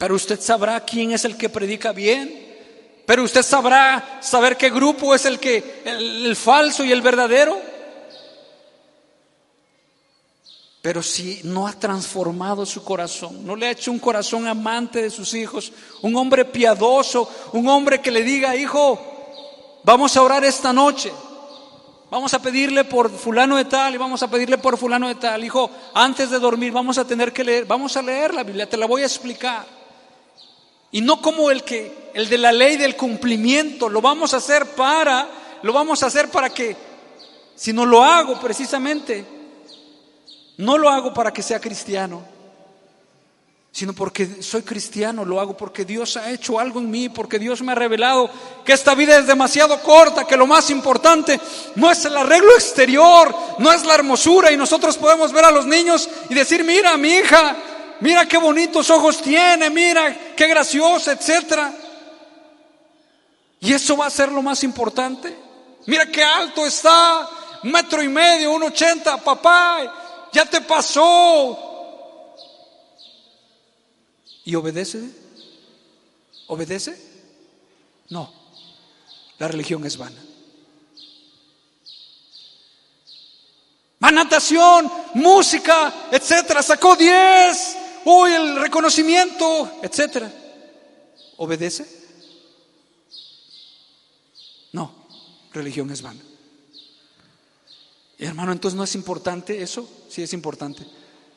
[0.00, 2.48] Pero usted sabrá quién es el que predica bien.
[3.04, 7.60] Pero usted sabrá saber qué grupo es el que el, falso y el verdadero.
[10.80, 15.10] Pero si no ha transformado su corazón, no le ha hecho un corazón amante de
[15.10, 15.70] sus hijos,
[16.00, 18.98] un hombre piadoso, un hombre que le diga, hijo,
[19.84, 21.12] vamos a orar esta noche,
[22.10, 25.44] vamos a pedirle por fulano de tal y vamos a pedirle por fulano de tal,
[25.44, 28.78] hijo, antes de dormir vamos a tener que leer, vamos a leer la Biblia, te
[28.78, 29.79] la voy a explicar.
[30.92, 34.66] Y no como el que el de la ley del cumplimiento, lo vamos a hacer
[34.74, 35.28] para
[35.62, 36.74] lo vamos a hacer para que
[37.54, 39.24] si no lo hago precisamente
[40.60, 42.22] no lo hago para que sea cristiano,
[43.72, 47.62] sino porque soy cristiano, lo hago porque Dios ha hecho algo en mí, porque Dios
[47.62, 48.30] me ha revelado
[48.64, 51.40] que esta vida es demasiado corta, que lo más importante
[51.76, 55.64] no es el arreglo exterior, no es la hermosura y nosotros podemos ver a los
[55.64, 57.56] niños y decir, mira mi hija,
[58.00, 61.72] mira qué bonitos ojos tiene, mira qué graciosa, etcétera.
[63.60, 65.36] Y eso va a ser lo más importante.
[65.86, 67.28] Mira qué alto está,
[67.64, 71.66] metro y medio, un ochenta, papá, ya te pasó.
[74.44, 75.00] ¿Y obedece?
[76.46, 77.10] ¿Obedece?
[78.08, 78.32] No,
[79.38, 80.20] la religión es vana.
[84.02, 90.32] Va natación, música, etcétera, sacó diez uy, el reconocimiento, etcétera.
[91.36, 91.86] ¿Obedece?
[94.72, 94.92] No,
[95.52, 96.20] religión es vana.
[98.18, 100.86] hermano, entonces no es importante eso, sí es importante,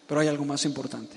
[0.08, 1.16] pero hay algo más importante.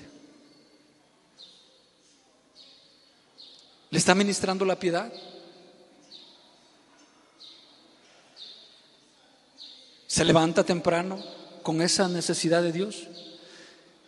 [3.89, 5.11] ¿Le está ministrando la piedad?
[10.07, 11.23] ¿Se levanta temprano
[11.63, 13.07] con esa necesidad de Dios?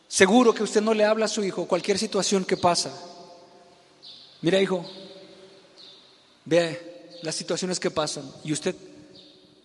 [0.09, 2.91] Seguro que usted no le habla a su hijo cualquier situación que pasa.
[4.41, 4.83] Mira, hijo,
[6.45, 8.75] ve las situaciones que pasan y usted,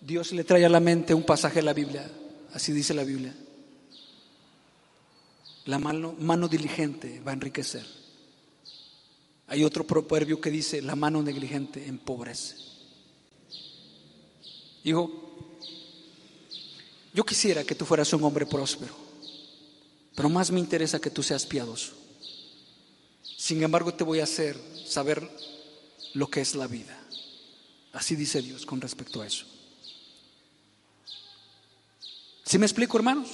[0.01, 2.07] Dios le trae a la mente un pasaje de la Biblia,
[2.53, 3.35] así dice la Biblia.
[5.65, 7.83] La mano, mano diligente va a enriquecer.
[9.47, 12.55] Hay otro proverbio que dice, la mano negligente empobrece.
[14.83, 15.11] Hijo,
[17.15, 19.04] yo quisiera que tú fueras un hombre próspero.
[20.15, 21.93] Pero más me interesa que tú seas piadoso.
[23.37, 24.57] Sin embargo, te voy a hacer
[24.87, 25.29] saber
[26.13, 26.97] lo que es la vida.
[27.91, 29.45] Así dice Dios con respecto a eso.
[32.43, 33.29] ¿Sí me explico, hermanos?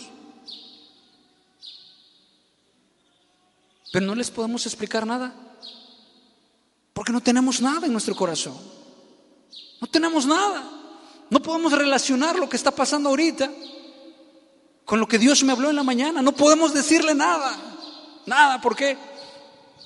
[3.92, 5.36] Pero no les podemos explicar nada.
[6.94, 8.58] Porque no tenemos nada en nuestro corazón.
[9.80, 10.64] No tenemos nada.
[11.30, 13.52] No podemos relacionar lo que está pasando ahorita
[14.92, 16.22] con lo que Dios me habló en la mañana.
[16.22, 17.58] No podemos decirle nada.
[18.26, 18.60] Nada.
[18.60, 18.98] ¿Por qué?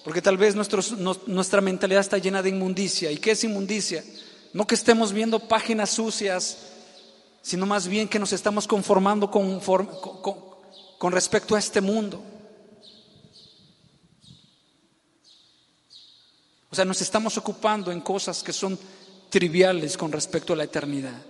[0.03, 3.12] Porque tal vez nuestra mentalidad está llena de inmundicia.
[3.12, 4.03] ¿Y qué es inmundicia?
[4.51, 6.58] No que estemos viendo páginas sucias,
[7.43, 9.60] sino más bien que nos estamos conformando con,
[10.97, 12.24] con respecto a este mundo.
[16.72, 18.76] O sea, nos estamos ocupando en cosas que son
[19.30, 21.22] triviales con respecto a la eternidad.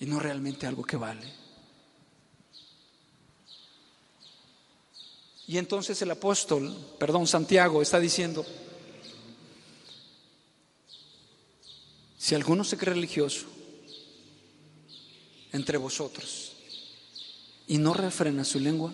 [0.00, 1.40] Y no realmente algo que vale.
[5.46, 8.46] Y entonces el apóstol, perdón, Santiago está diciendo,
[12.16, 13.46] si alguno se cree religioso
[15.52, 16.52] entre vosotros
[17.66, 18.92] y no refrena su lengua,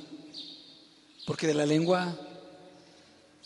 [1.27, 2.19] porque de la lengua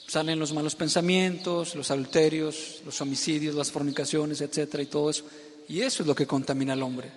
[0.06, 5.24] salen los malos pensamientos, los adulterios, los homicidios, las fornicaciones, etcétera, y todo eso.
[5.68, 7.10] Y eso es lo que contamina al hombre.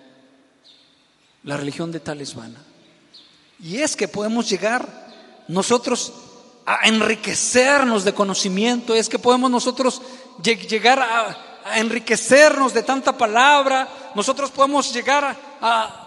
[1.44, 2.22] La religión de tal.
[3.60, 4.86] Y es que podemos llegar
[5.48, 6.12] nosotros
[6.66, 10.00] a enriquecernos de conocimiento, es que podemos nosotros
[10.42, 16.04] llegar a, enriquecernos de tanta palabra, nosotros podemos llegar a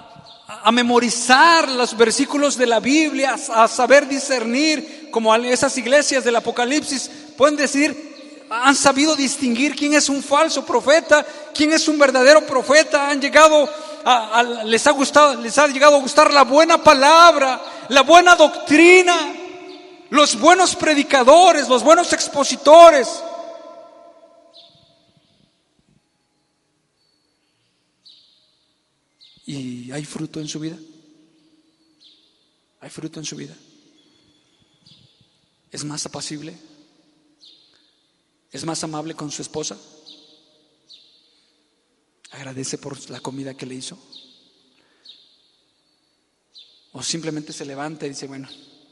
[0.48, 7.10] a memorizar los versículos de la Biblia, a saber discernir, como esas iglesias del Apocalipsis
[7.36, 8.07] pueden decir,
[8.50, 13.70] han sabido distinguir quién es un falso profeta, quién es un verdadero profeta, han llegado
[14.06, 19.34] a, les ha gustado, les ha llegado a gustar la buena palabra, la buena doctrina,
[20.10, 23.08] los buenos predicadores, los buenos expositores.
[29.46, 30.78] ¿Y hay fruto en su vida?
[32.80, 33.56] ¿Hay fruto en su vida?
[35.72, 36.58] ¿Es más apacible?
[38.52, 39.78] ¿Es más amable con su esposa?
[42.32, 43.98] ¿Agradece por la comida que le hizo?
[46.92, 48.48] ¿O simplemente se levanta y dice, bueno,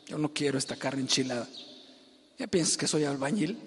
[0.07, 1.47] yo no quiero esta carne enchilada?
[2.37, 3.57] ¿Ya piensas que soy albañil?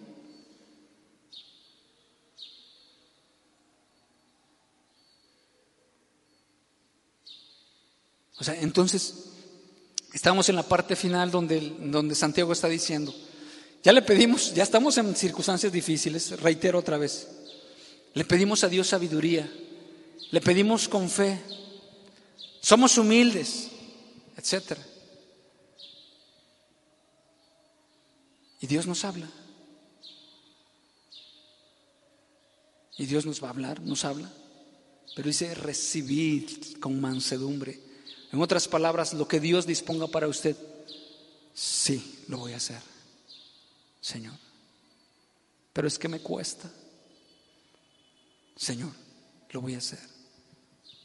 [8.39, 9.31] O sea, entonces,
[10.13, 13.13] estamos en la parte final donde, donde Santiago está diciendo,
[13.89, 17.27] ya le pedimos, ya estamos en circunstancias difíciles, reitero otra vez,
[18.13, 19.51] le pedimos a Dios sabiduría,
[20.31, 21.41] le pedimos con fe,
[22.61, 23.71] somos humildes,
[24.37, 24.87] etcétera.
[28.61, 29.27] Y Dios nos habla.
[32.99, 34.31] Y Dios nos va a hablar, nos habla.
[35.17, 37.81] Pero dice recibir con mansedumbre
[38.33, 40.57] en otras palabras, lo que Dios disponga para usted,
[41.55, 42.83] sí, lo voy a hacer,
[44.09, 44.35] Señor.
[45.73, 46.71] Pero es que me cuesta.
[48.57, 48.91] Señor,
[49.51, 49.99] lo voy a hacer.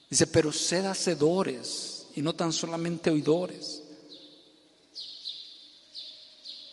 [0.10, 3.84] Dice, pero sed hacedores y no tan solamente oidores.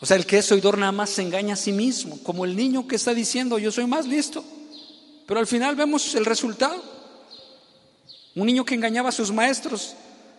[0.00, 2.54] O sea, el que es oidor nada más se engaña a sí mismo, como el
[2.54, 4.44] niño que está diciendo, yo soy más listo.
[5.26, 6.82] Pero al final vemos el resultado.
[8.36, 9.96] Un niño que engañaba a sus maestros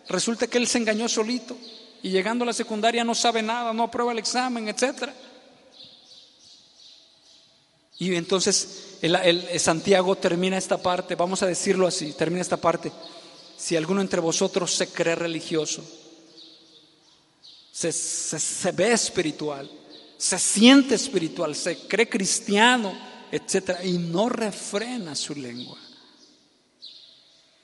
[0.08, 1.56] Resulta que él se engañó solito
[2.02, 5.10] y llegando a la secundaria no sabe nada, no aprueba el examen, etc.
[8.02, 12.90] Y entonces el, Santiago termina esta parte, vamos a decirlo así, termina esta parte.
[13.56, 15.84] Si alguno entre vosotros se cree religioso,
[17.70, 19.70] se, se ve espiritual,
[20.18, 22.92] se siente espiritual, se cree cristiano,
[23.30, 23.84] etc.
[23.84, 25.78] Y no refrena su lengua.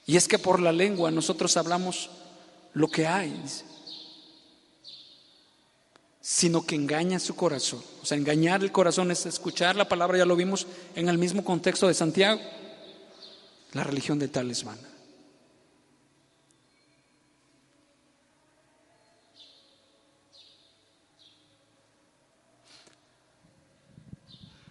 [0.05, 2.09] Y es que por la lengua nosotros hablamos
[2.73, 3.37] lo que hay,
[6.21, 7.83] sino que engaña su corazón.
[8.01, 11.43] O sea, engañar el corazón es escuchar la palabra, ya lo vimos en el mismo
[11.43, 12.39] contexto de Santiago.
[13.73, 14.89] La religión de tal es vana.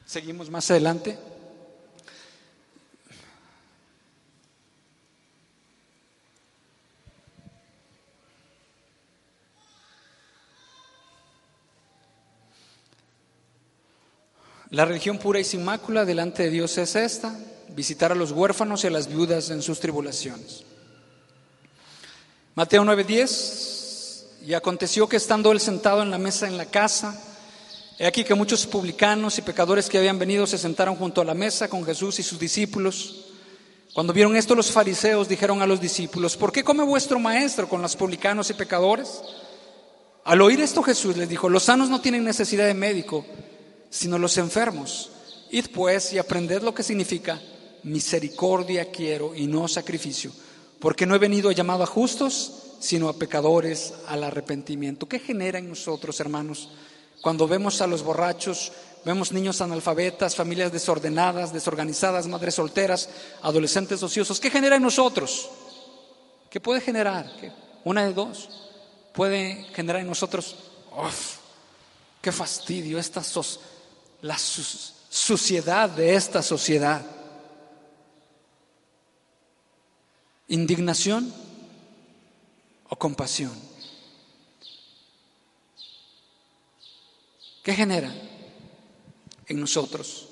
[0.05, 1.19] Seguimos más adelante.
[14.71, 17.35] La religión pura y sin mácula delante de Dios es esta,
[17.71, 20.65] visitar a los huérfanos y a las viudas en sus tribulaciones.
[22.55, 27.19] Mateo 9:10, y aconteció que estando él sentado en la mesa en la casa,
[27.99, 31.35] he aquí que muchos publicanos y pecadores que habían venido se sentaron junto a la
[31.35, 33.25] mesa con Jesús y sus discípulos.
[33.95, 37.81] Cuando vieron esto los fariseos dijeron a los discípulos, ¿por qué come vuestro maestro con
[37.81, 39.23] los publicanos y pecadores?
[40.25, 43.25] Al oír esto Jesús les dijo, los sanos no tienen necesidad de médico,
[43.91, 45.11] sino los enfermos.
[45.51, 47.41] Id pues y aprended lo que significa
[47.85, 50.33] misericordia quiero y no sacrificio,
[50.79, 55.09] porque no he venido llamado a justos, sino a pecadores al arrepentimiento.
[55.09, 56.69] ¿Qué genera en nosotros, hermanos?
[57.23, 58.73] Cuando vemos a los borrachos,
[59.05, 63.09] vemos niños analfabetas, familias desordenadas, desorganizadas, madres solteras,
[63.43, 65.51] adolescentes ociosos, ¿qué genera en nosotros?
[66.51, 67.31] ¿Qué puede generar?
[67.85, 68.49] Una de dos.
[69.13, 70.57] Puede generar en nosotros,
[70.97, 71.39] ¡Uf!
[72.21, 72.99] ¡Qué fastidio!
[72.99, 73.23] Esta
[74.23, 77.05] la suciedad de esta sociedad.
[80.49, 81.33] Indignación
[82.89, 83.53] o compasión.
[87.63, 88.13] ¿Qué genera
[89.47, 90.29] en nosotros?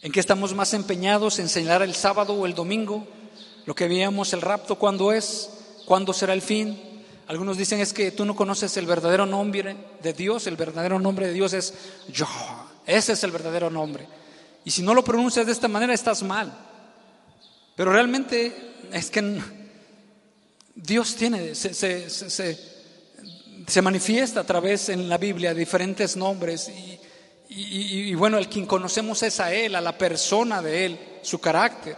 [0.00, 1.38] ¿En qué estamos más empeñados?
[1.38, 3.06] ¿En señalar el sábado o el domingo?
[3.66, 5.50] Lo que veíamos, el rapto, ¿cuándo es?
[5.86, 6.93] ¿Cuándo será el fin?
[7.26, 10.46] Algunos dicen es que tú no conoces el verdadero nombre de Dios.
[10.46, 11.74] El verdadero nombre de Dios es
[12.08, 12.26] yo.
[12.86, 14.06] Ese es el verdadero nombre.
[14.64, 16.52] Y si no lo pronuncias de esta manera, estás mal.
[17.76, 19.40] Pero realmente es que
[20.74, 22.10] Dios tiene, se, se,
[23.66, 26.70] se manifiesta a través en la Biblia diferentes nombres
[27.48, 31.96] y, bueno, el quien conocemos es a Él, a la persona de Él, su carácter.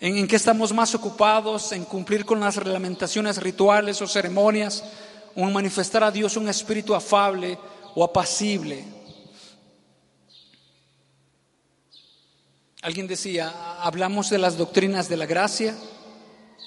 [0.00, 1.72] ¿En, ¿En qué estamos más ocupados?
[1.72, 4.84] En cumplir con las reglamentaciones rituales o ceremonias,
[5.34, 7.58] o en manifestar a Dios un espíritu afable
[7.94, 8.84] o apacible.
[12.82, 15.74] Alguien decía, hablamos de las doctrinas de la gracia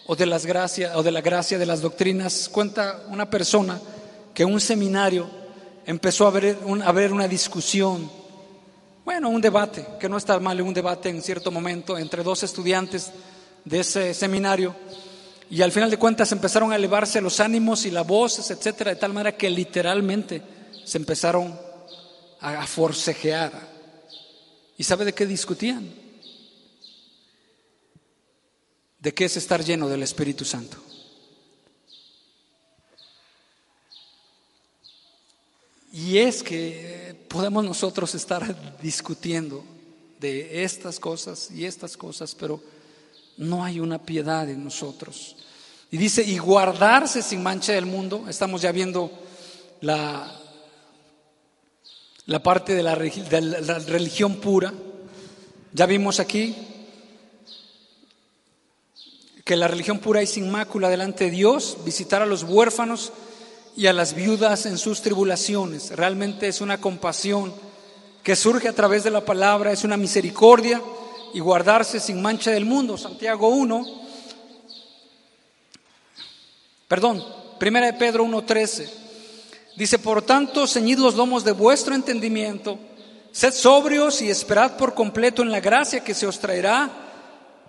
[0.05, 2.49] o de las gracias o de la gracia de las doctrinas.
[2.49, 3.79] Cuenta una persona
[4.33, 5.29] que un seminario
[5.85, 8.11] empezó a haber, una discusión,
[9.09, 13.09] bueno, un debate, que no está mal un debate en cierto momento entre dos estudiantes
[13.65, 14.75] de ese seminario,
[15.49, 18.97] y al final de cuentas empezaron a elevarse los ánimos y las voces, etcétera, de
[18.97, 20.43] tal manera que literalmente
[20.85, 21.59] se empezaron
[22.39, 23.51] a forcejear.
[24.77, 25.91] ¿Y sabe de qué discutían?
[28.99, 30.77] De qué es estar lleno del Espíritu Santo.
[35.91, 36.98] Y es que
[37.29, 39.63] podemos nosotros estar discutiendo
[40.19, 42.59] de estas cosas y estas cosas, pero
[43.37, 45.35] no hay una piedad en nosotros.
[45.91, 48.25] Y dice, y guardarse sin mancha del mundo.
[48.27, 49.11] Estamos ya viendo
[49.81, 50.39] la,
[52.25, 54.73] la parte de la, religión pura.
[55.73, 56.55] Ya vimos aquí
[59.45, 63.11] que la religión pura es sin mácula delante de Dios, visitar a los huérfanos
[63.75, 65.95] y a las viudas en sus tribulaciones.
[65.95, 67.53] Realmente es una compasión
[68.23, 70.81] que surge a través de la palabra, es una misericordia
[71.33, 72.97] y guardarse sin mancha del mundo.
[72.97, 73.85] Santiago 1,
[76.87, 77.23] perdón,
[77.57, 78.89] primera de Pedro 1.13.
[79.75, 82.77] Dice, por tanto, ceñid los lomos de vuestro entendimiento,
[83.31, 86.89] sed sobrios y esperad por completo en la gracia que se os traerá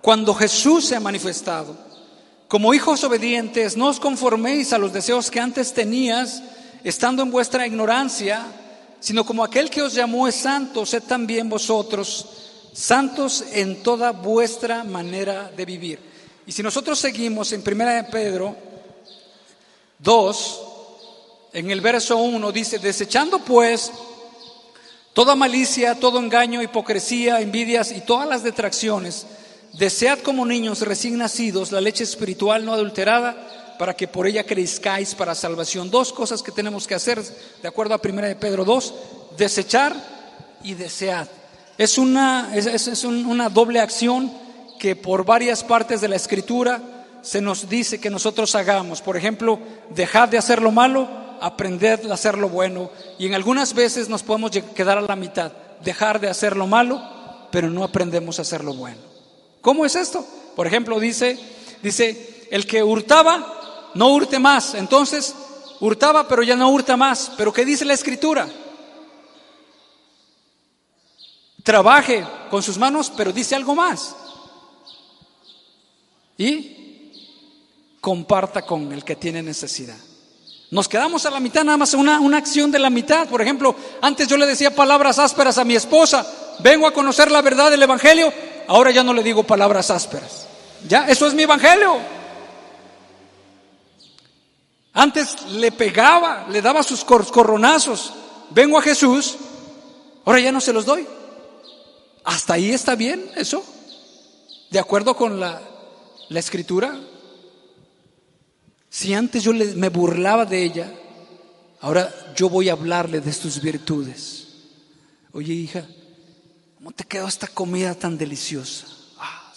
[0.03, 1.89] cuando Jesús se ha manifestado.
[2.51, 6.42] Como hijos obedientes, no os conforméis a los deseos que antes tenías,
[6.82, 8.44] estando en vuestra ignorancia,
[8.98, 12.26] sino como aquel que os llamó es santo, sed también vosotros
[12.72, 16.00] santos en toda vuestra manera de vivir.
[16.45, 18.57] Y si nosotros seguimos en Primera Pedro
[20.00, 20.61] 2,
[21.53, 23.92] en el verso 1 dice, desechando pues
[25.12, 29.25] toda malicia, todo engaño, hipocresía, envidias y todas las detracciones,
[29.72, 35.14] Desead como niños recién nacidos la leche espiritual no adulterada para que por ella crezcáis
[35.14, 35.91] para salvación.
[35.91, 37.22] Dos cosas que tenemos que hacer,
[37.63, 38.95] de acuerdo a 1 de Pedro 2,
[39.38, 39.95] desechar
[40.63, 41.26] y desead.
[41.79, 44.30] Es una, es, una doble acción
[44.79, 46.83] que por varias partes de la escritura
[47.22, 49.01] se nos dice que nosotros hagamos.
[49.01, 51.09] Por ejemplo, dejad de hacer lo malo,
[51.41, 52.91] aprended a hacer lo bueno.
[53.18, 55.53] Y en algunas veces nos podemos quedar a la mitad,
[55.83, 57.03] dejar de hacer lo malo,
[57.51, 59.09] pero no aprendemos a hacer lo bueno.
[59.61, 60.26] ¿Cómo es esto?
[60.57, 61.38] Por ejemplo, dice,
[61.82, 64.74] dice, el que hurtaba, no hurte más.
[64.74, 65.34] Entonces,
[65.80, 67.32] hurtaba, pero ya no hurta más.
[67.37, 68.49] Pero ¿qué dice la escritura?
[71.62, 74.16] Trabaje con sus manos, pero dice algo más.
[76.38, 76.76] Y
[78.00, 79.99] comparta con el que tiene necesidad.
[80.70, 83.28] Nos quedamos a la mitad, nada más una, una acción de la mitad.
[83.28, 86.26] Por ejemplo, antes yo le decía palabras ásperas a mi esposa,
[86.61, 88.32] vengo a conocer la verdad del Evangelio,
[88.68, 90.46] ahora ya no le digo palabras ásperas.
[90.88, 91.99] Ya, eso es mi evangelio.
[94.92, 98.12] Antes le pegaba, le daba sus corronazos.
[98.50, 99.37] Vengo a Jesús,
[100.24, 101.07] ahora ya no se los doy.
[102.24, 103.64] ¿Hasta ahí está bien eso?
[104.70, 105.61] ¿De acuerdo con la,
[106.28, 106.99] la escritura?
[108.88, 110.92] Si antes yo me burlaba de ella,
[111.80, 114.49] ahora yo voy a hablarle de sus virtudes.
[115.32, 115.87] Oye, hija,
[116.80, 118.86] ¿cómo te quedó esta comida tan deliciosa?
[119.18, 119.52] Ah,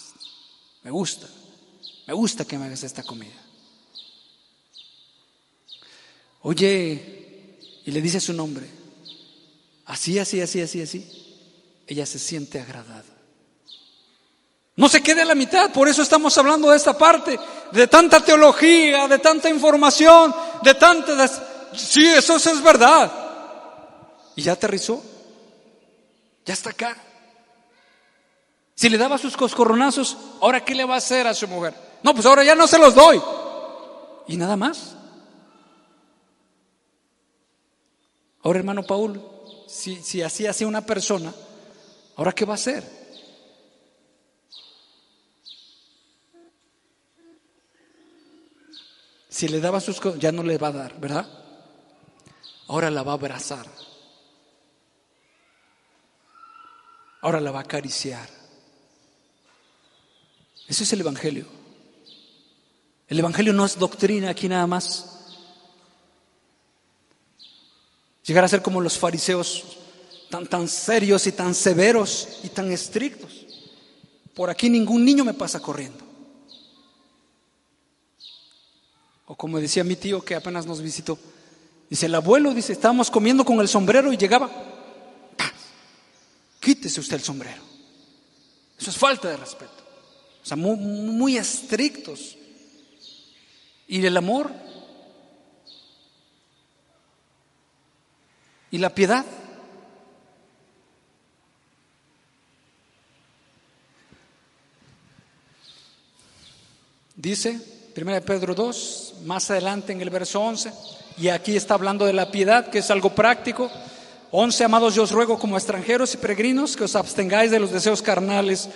[0.83, 1.25] me gusta,
[2.05, 3.31] me gusta que me hagas esta comida.
[6.41, 8.69] Oye, y le dice su nombre,
[9.85, 13.05] así, así, así, así, así, ella se siente agradada.
[14.75, 17.39] No se quede a la mitad, por eso estamos hablando de esta parte,
[17.71, 21.71] de tanta teología, de tanta información, de tanta...
[21.73, 23.09] Sí, eso, es verdad.
[24.35, 25.01] Y ya aterrizó,
[26.45, 26.97] ya está acá.
[28.75, 31.73] Si le daba sus coscorronazos, ¿ahora qué le va a hacer a su mujer?
[32.01, 33.21] No, pues ahora ya no se los doy.
[34.27, 34.95] Y nada más.
[38.41, 39.21] Ahora, hermano Paul,
[39.67, 41.33] si, si así hacía una persona,
[42.17, 42.83] ¿ahora qué va a hacer?
[49.29, 51.27] Si le daba sus cosas, ya no le va a dar, ¿verdad?
[52.67, 53.65] Ahora la va a abrazar.
[57.21, 58.42] Ahora la va a acariciar.
[60.67, 61.45] Eso es el Evangelio.
[63.07, 65.09] El Evangelio no es doctrina aquí nada más.
[68.25, 69.77] Llegar a ser como los fariseos,
[70.29, 73.45] tan, tan serios y tan severos y tan estrictos.
[74.33, 76.03] Por aquí ningún niño me pasa corriendo.
[79.25, 81.19] O como decía mi tío que apenas nos visitó,
[81.89, 84.49] dice, el abuelo, dice, estábamos comiendo con el sombrero y llegaba,
[86.59, 87.61] quítese usted el sombrero.
[88.77, 89.82] Eso es falta de respeto.
[90.43, 92.37] O sea, muy, estrictos.
[93.87, 94.51] Y el amor
[98.71, 99.23] ¿Y la piedad?
[107.15, 107.61] Dice
[107.95, 110.73] 1 Pedro 2, más adelante en el verso 11,
[111.19, 113.69] y aquí está hablando de la piedad, que es algo práctico.
[114.31, 118.01] 11, amados, yo os ruego como extranjeros y peregrinos que os abstengáis de los deseos
[118.01, 118.67] carnales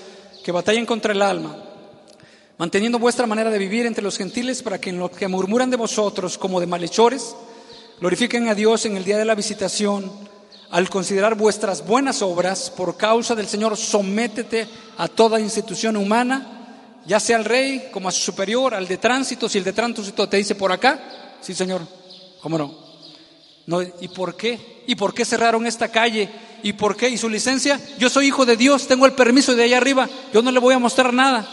[0.47, 1.57] que batallen contra el alma,
[2.57, 5.75] manteniendo vuestra manera de vivir entre los gentiles para que en lo que murmuran de
[5.75, 7.35] vosotros como de malhechores,
[7.99, 10.09] Glorifiquen a Dios en el día de la visitación.
[10.69, 17.19] Al considerar vuestras buenas obras, por causa del Señor, sométete a toda institución humana, ya
[17.19, 20.37] sea al rey como a su superior, al de tránsito, si el de tránsito te
[20.37, 21.81] dice por acá, sí Señor,
[22.41, 22.86] ¿cómo no?
[23.67, 24.83] No ¿Y por qué?
[24.87, 26.29] ¿Y por qué cerraron esta calle?
[26.63, 27.09] ¿Y por qué?
[27.09, 27.79] ¿Y su licencia?
[27.99, 30.73] Yo soy hijo de Dios, tengo el permiso de allá arriba, yo no le voy
[30.73, 31.45] a mostrar nada.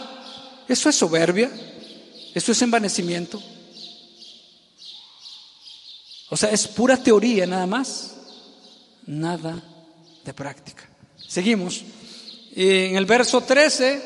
[0.67, 1.51] Eso es soberbia,
[2.33, 3.41] eso es envanecimiento.
[6.29, 8.15] O sea, es pura teoría nada más,
[9.05, 9.61] nada
[10.23, 10.89] de práctica.
[11.27, 11.83] Seguimos.
[12.55, 14.01] En el verso 13,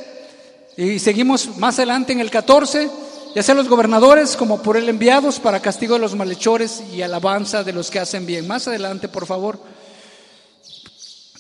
[0.77, 2.89] y seguimos más adelante en el 14,
[3.35, 7.63] ya sean los gobernadores como por él enviados para castigo de los malhechores y alabanza
[7.63, 8.47] de los que hacen bien.
[8.47, 9.59] Más adelante, por favor.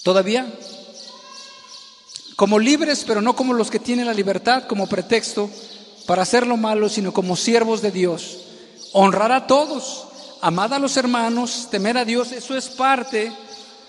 [0.03, 0.47] Todavía.
[2.35, 5.49] Como libres, pero no como los que tienen la libertad como pretexto
[6.05, 8.37] para hacer lo malo, sino como siervos de Dios.
[8.93, 10.05] Honrar a todos
[10.41, 13.31] amad a los hermanos, temer a Dios, eso es parte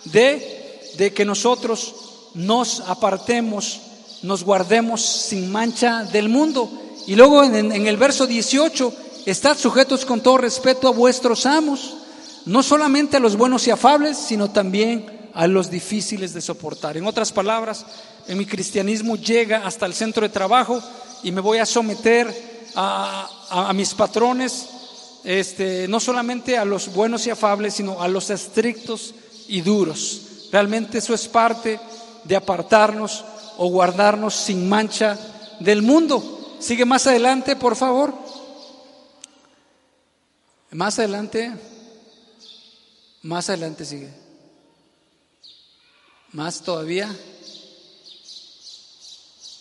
[0.05, 1.94] de, de que nosotros
[2.35, 3.81] nos apartemos,
[4.22, 6.70] nos guardemos sin mancha del mundo.
[7.06, 8.94] Y luego en, el verso 18,
[9.27, 11.97] estad sujetos con todo respeto a vuestros amos,
[12.47, 16.97] no solamente a los buenos y afables, sino también a los difíciles de soportar.
[16.97, 17.85] En otras palabras,
[18.28, 20.82] en mi cristianismo llega hasta el centro de trabajo
[21.22, 22.32] y me voy a someter
[22.74, 24.68] a, a, a mis patrones
[25.24, 29.14] este, no solamente a los buenos y afables, sino a los estrictos
[29.48, 30.22] y duros.
[30.51, 31.78] Realmente eso es parte
[32.24, 33.24] de apartarnos
[33.59, 35.18] o guardarnos sin mancha
[35.60, 36.39] del mundo.
[36.60, 38.14] Sigue más adelante, por favor.
[40.70, 41.52] Más adelante,
[43.22, 44.10] más adelante sigue.
[46.32, 47.14] Más todavía.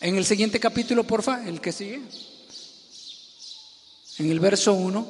[0.01, 2.01] En el siguiente capítulo, porfa, el que sigue.
[4.17, 5.07] En el verso 1.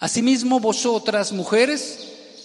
[0.00, 1.98] Asimismo, vosotras, mujeres,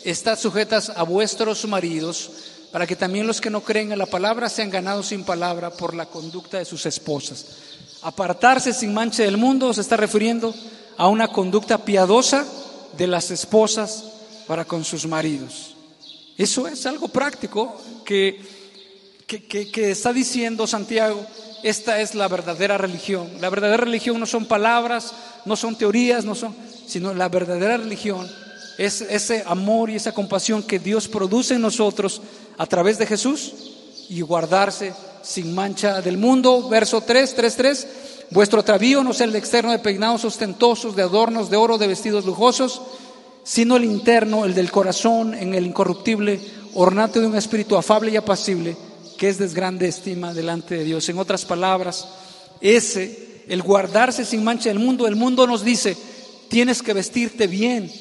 [0.04, 2.32] estad sujetas a vuestros maridos,
[2.74, 5.94] para que también los que no creen en la palabra sean ganados sin palabra por
[5.94, 7.46] la conducta de sus esposas.
[8.02, 10.56] Apartarse sin mancha del mundo se está refiriendo
[10.98, 12.44] a una conducta piadosa
[12.98, 14.06] de las esposas
[14.48, 15.76] para con sus maridos.
[16.36, 18.42] Eso es algo práctico que,
[19.28, 21.24] que, que está diciendo Santiago.
[21.62, 23.30] Esta es la verdadera religión.
[23.40, 25.14] La verdadera religión no son palabras,
[25.46, 26.56] no son teorías, no son,
[26.88, 28.28] sino la verdadera religión
[28.78, 32.22] es ese amor y esa compasión que Dios produce en nosotros
[32.58, 33.54] a través de Jesús
[34.10, 34.94] y guardarse
[35.24, 36.70] sin mancha del mundo.
[36.70, 37.88] Verso 3, 3, 3.
[38.32, 42.26] Vuestro atavío no sea el externo de peinados ostentosos, de adornos de oro, de vestidos
[42.26, 42.82] lujosos,
[43.44, 46.40] sino el interno, el del corazón, en el incorruptible
[46.74, 48.76] ornato de un espíritu afable y apacible,
[49.18, 51.08] que es de grande estima delante de Dios.
[51.10, 52.08] En otras palabras,
[52.62, 55.96] ese, el guardarse sin mancha del mundo, el mundo nos dice,
[56.50, 57.92] tienes que vestirte bien,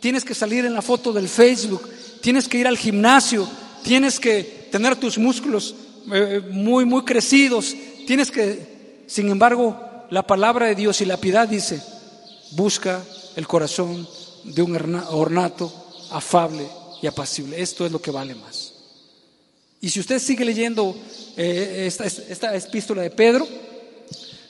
[0.00, 1.88] tienes que salir en la foto del Facebook,
[2.20, 3.46] tienes que ir al gimnasio,
[3.84, 5.74] tienes que tener tus músculos
[6.12, 7.74] eh, muy, muy crecidos,
[8.06, 9.78] tienes que, sin embargo,
[10.10, 11.80] la palabra de Dios y la piedad dice,
[12.52, 13.04] busca
[13.36, 14.08] el corazón
[14.42, 15.72] de un ornato
[16.10, 16.66] afable
[17.00, 17.60] y apacible.
[17.60, 18.72] Esto es lo que vale más.
[19.80, 20.96] Y si usted sigue leyendo
[21.36, 23.46] eh, esta, esta epístola de Pedro,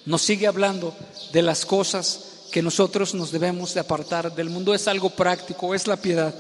[0.07, 0.95] nos sigue hablando
[1.33, 4.75] de las cosas que nosotros nos debemos de apartar del mundo.
[4.75, 6.35] Es algo práctico, es la piedad.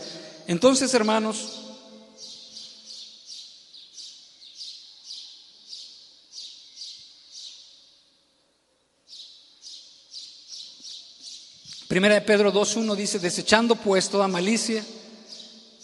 [0.46, 1.63] Entonces, hermanos,
[11.94, 14.84] Primera de Pedro 2.1 dice, desechando pues toda malicia,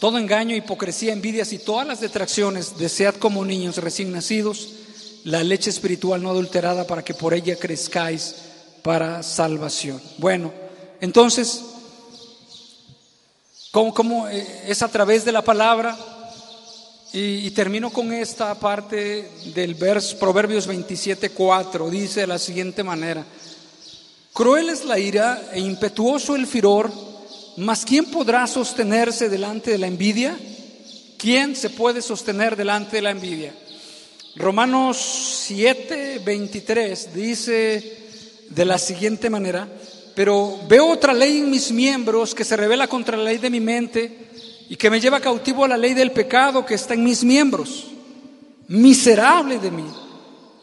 [0.00, 4.70] todo engaño, hipocresía, envidias y todas las detracciones, desead como niños recién nacidos
[5.22, 8.34] la leche espiritual no adulterada para que por ella crezcáis
[8.82, 10.02] para salvación.
[10.18, 10.52] Bueno,
[11.00, 11.62] entonces,
[13.70, 15.96] ¿cómo, eh, es a través de la palabra?
[17.12, 23.24] Y, termino con esta parte del verso Proverbios 27.4, dice de la siguiente manera,
[24.32, 26.90] Cruel es la ira e impetuoso el furor,
[27.56, 30.38] mas ¿quién podrá sostenerse delante de la envidia?
[31.18, 33.52] ¿Quién se puede sostener delante de la envidia?
[34.36, 34.96] Romanos
[35.46, 37.98] 7, 23 dice
[38.48, 39.68] de la siguiente manera,
[40.14, 43.60] pero veo otra ley en mis miembros que se revela contra la ley de mi
[43.60, 44.30] mente
[44.68, 47.88] y que me lleva cautivo a la ley del pecado que está en mis miembros.
[48.68, 49.86] Miserable de mí,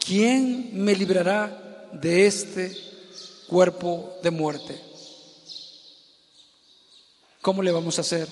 [0.03, 2.87] ¿quién me librará de este
[3.48, 4.80] cuerpo de muerte.
[7.41, 8.28] ¿Cómo le vamos a hacer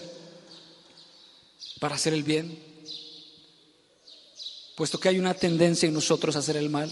[1.80, 2.60] para hacer el bien?
[4.76, 6.92] Puesto que hay una tendencia en nosotros a hacer el mal.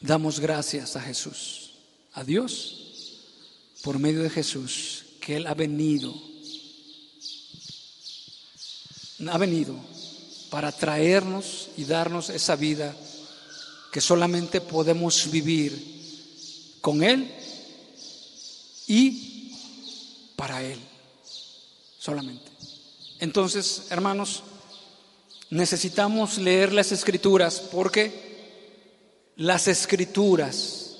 [0.00, 1.72] Damos gracias a Jesús,
[2.12, 3.18] a Dios,
[3.82, 6.14] por medio de Jesús, que Él ha venido,
[9.28, 9.74] ha venido
[10.48, 12.96] para traernos y darnos esa vida
[13.90, 17.30] que solamente podemos vivir con Él
[18.86, 19.52] y
[20.36, 20.78] para Él,
[21.98, 22.50] solamente.
[23.18, 24.42] Entonces, hermanos,
[25.50, 28.30] necesitamos leer las escrituras porque
[29.36, 30.96] las escrituras,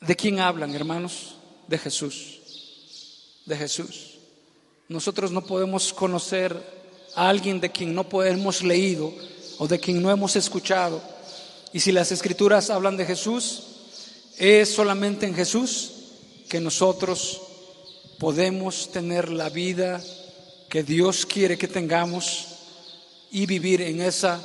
[0.00, 1.34] ¿de quién hablan, hermanos?
[1.66, 2.40] De Jesús,
[3.44, 4.14] de Jesús.
[4.88, 6.56] Nosotros no podemos conocer
[7.14, 9.12] a alguien de quien no hemos leído
[9.58, 11.02] o de quien no hemos escuchado.
[11.72, 13.62] Y si las escrituras hablan de Jesús,
[14.38, 15.92] es solamente en Jesús
[16.48, 17.42] que nosotros
[18.18, 20.02] podemos tener la vida
[20.68, 22.46] que Dios quiere que tengamos
[23.30, 24.40] y vivir en esa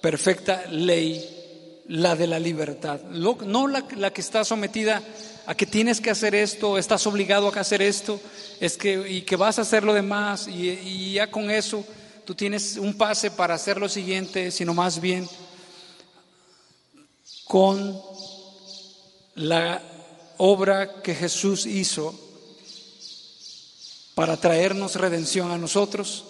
[0.00, 3.00] perfecta ley, la de la libertad.
[3.02, 5.02] No la, que está sometida
[5.46, 8.20] a que tienes que hacer esto, estás obligado a hacer esto,
[8.60, 11.84] es que, y que vas a hacer lo demás, y ya con eso
[12.30, 15.28] tú tienes un pase para hacer lo siguiente, sino más bien
[17.44, 18.00] con
[19.34, 19.82] la
[20.36, 22.14] obra que Jesús hizo
[24.14, 26.24] para traernos redención a nosotros,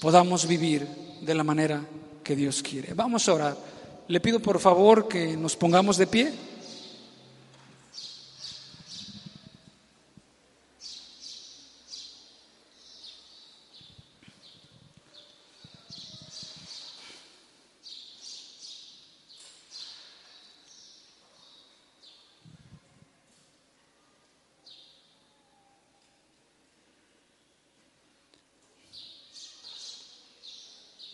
[0.00, 0.88] podamos vivir
[1.20, 1.84] de la manera
[2.24, 2.94] que Dios quiere.
[2.94, 3.56] Vamos a orar.
[4.08, 6.32] Le pido por favor que nos pongamos de pie.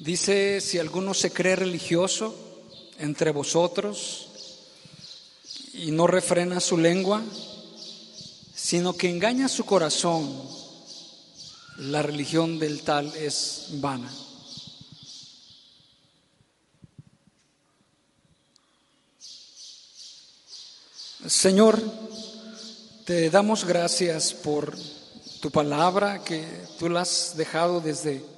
[0.05, 2.35] Dice, si alguno se cree religioso
[2.99, 4.27] entre vosotros
[5.73, 7.23] y no refrena su lengua,
[8.55, 10.31] sino que engaña su corazón,
[11.79, 14.13] la religión del tal es vana.
[21.27, 21.83] Señor,
[23.07, 24.77] te damos gracias por
[25.41, 26.45] tu palabra que
[26.79, 28.34] tú la has dejado desde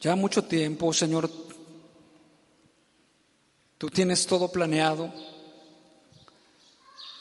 [0.00, 1.30] ya mucho tiempo, Señor,
[3.78, 5.12] tú tienes todo planeado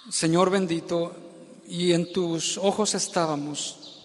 [0.10, 1.16] Señor bendito,
[1.68, 4.02] y en tus ojos estábamos,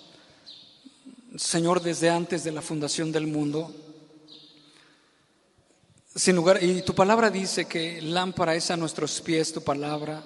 [1.35, 3.75] Señor, desde antes de la fundación del mundo.
[6.15, 10.23] Sin lugar, y tu palabra dice que lámpara es a nuestros pies tu palabra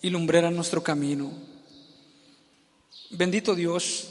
[0.00, 1.30] y lumbrera nuestro camino.
[3.10, 4.08] Bendito Dios,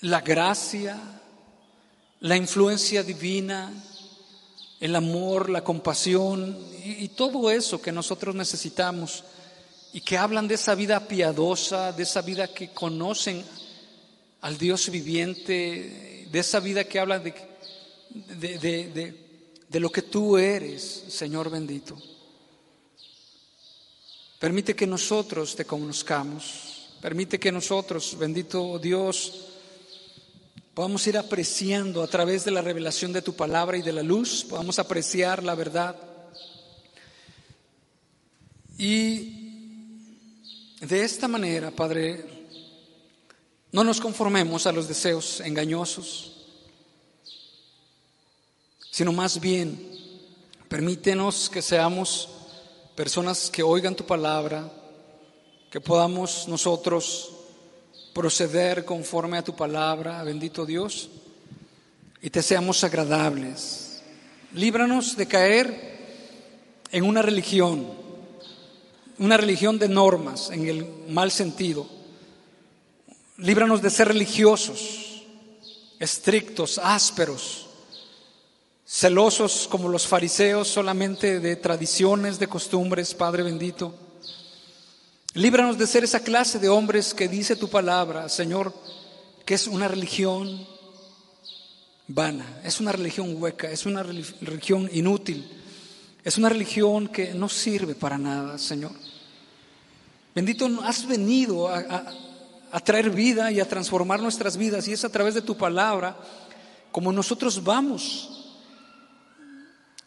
[0.00, 1.21] la gracia,
[2.22, 3.72] la influencia divina,
[4.80, 9.22] el amor, la compasión y, todo eso que nosotros necesitamos
[9.92, 13.44] y que hablan de esa vida piadosa, de esa vida que conocen
[14.40, 17.34] al Dios viviente, de esa vida que habla de,
[18.10, 19.22] de, de
[19.72, 21.96] de lo que tú eres, Señor bendito.
[24.38, 26.90] Permite que nosotros te conozcamos.
[27.00, 29.46] Permite que nosotros, bendito Dios,
[30.74, 34.44] podamos ir apreciando a través de la revelación de tu palabra y de la luz,
[34.48, 35.96] podamos apreciar la verdad.
[38.78, 40.08] Y
[40.80, 42.24] de esta manera, Padre,
[43.70, 46.32] no nos conformemos a los deseos engañosos
[48.92, 49.90] sino más bien
[50.68, 52.28] permítenos que seamos
[52.94, 54.70] personas que oigan tu palabra,
[55.70, 57.32] que podamos nosotros
[58.12, 61.10] proceder conforme a tu palabra, bendito Dios,
[62.20, 64.02] y te seamos agradables.
[64.54, 65.92] Líbranos de caer
[66.90, 67.86] en una religión,
[69.18, 71.86] una religión de normas, en el mal sentido.
[73.38, 75.24] Líbranos de ser religiosos,
[75.98, 77.62] estrictos, ásperos
[78.92, 83.94] celosos como los fariseos solamente de tradiciones, de costumbres, Padre bendito.
[85.34, 88.74] Líbranos de ser esa clase de hombres que dice tu palabra, Señor,
[89.46, 90.66] que es una religión
[92.06, 95.48] vana, es una religión hueca, es una religión inútil,
[96.22, 98.92] es una religión que no sirve para nada, Señor.
[100.34, 102.04] Bendito, has venido a,
[102.70, 106.16] a traer vida y a transformar nuestras vidas y es a través de tu palabra
[106.90, 108.42] como nosotros vamos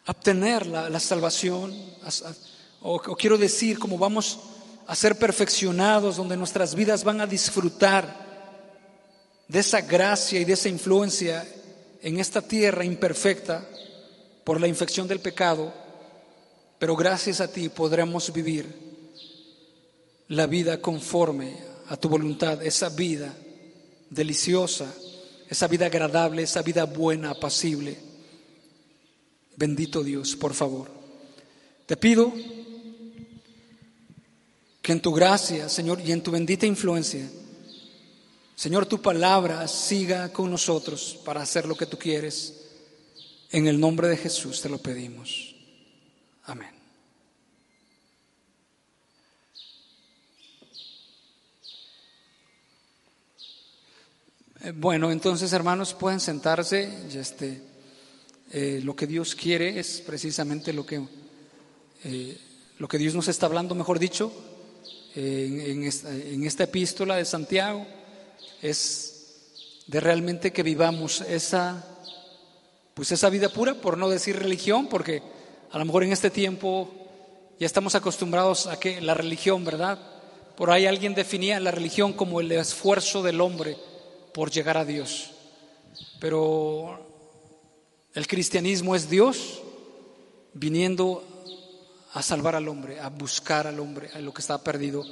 [0.06, 1.74] obtener la, salvación,
[2.80, 4.38] o, quiero decir, como vamos
[4.86, 8.26] a ser perfeccionados, donde nuestras vidas van a disfrutar
[9.48, 11.46] de esa gracia y de esa influencia
[12.02, 13.66] en esta tierra imperfecta
[14.44, 15.72] por la infección del pecado,
[16.78, 18.66] pero gracias a ti podremos vivir
[20.28, 21.56] la vida conforme
[21.88, 23.34] a tu voluntad, esa vida
[24.10, 24.92] deliciosa,
[25.48, 28.06] esa vida agradable, esa vida buena, apacible
[29.56, 30.90] Bendito Dios, por favor.
[31.86, 32.32] Te pido
[34.86, 37.28] que en tu gracia, Señor, y en tu bendita influencia,
[38.54, 42.68] Señor, tu palabra siga con nosotros para hacer lo que tú quieres.
[43.50, 45.56] En el nombre de Jesús te lo pedimos.
[46.44, 46.70] Amén.
[54.60, 57.08] Eh, bueno, entonces hermanos, pueden sentarse.
[57.12, 57.60] Este,
[58.52, 61.04] eh, lo que Dios quiere es precisamente lo que,
[62.04, 62.40] eh,
[62.78, 64.32] lo que Dios nos está hablando, mejor dicho,
[65.16, 67.86] en, esta, en esta epístola de Santiago,
[68.62, 69.16] es
[69.86, 71.84] de realmente que vivamos esa,
[72.94, 75.22] pues esa vida pura, por no decir religión, porque
[75.70, 76.90] a lo mejor en este tiempo
[77.58, 79.98] ya estamos acostumbrados a que la religión, ¿verdad?
[80.56, 83.76] Por ahí alguien definía la religión como el esfuerzo del hombre
[84.34, 85.30] por llegar a Dios.
[86.20, 86.98] Pero
[88.14, 89.62] el cristianismo es Dios
[90.52, 91.35] viniendo
[92.16, 95.04] a salvar al hombre, a buscar al hombre, a lo que está perdido.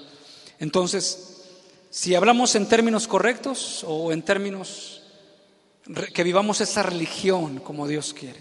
[0.58, 1.42] Entonces,
[1.90, 5.02] si hablamos en términos correctos o en términos
[6.14, 8.40] que vivamos esa religión como Dios quiere,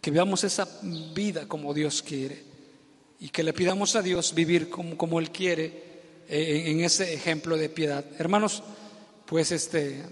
[0.00, 0.66] que vivamos esa
[1.14, 2.42] vida como Dios quiere
[3.20, 5.66] y que le pidamos a Dios vivir como, como Él quiere
[6.30, 8.06] eh, en ese ejemplo de piedad.
[8.18, 8.62] Hermanos,
[9.26, 10.02] pues este,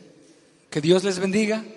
[0.69, 1.65] que Dios les bendiga.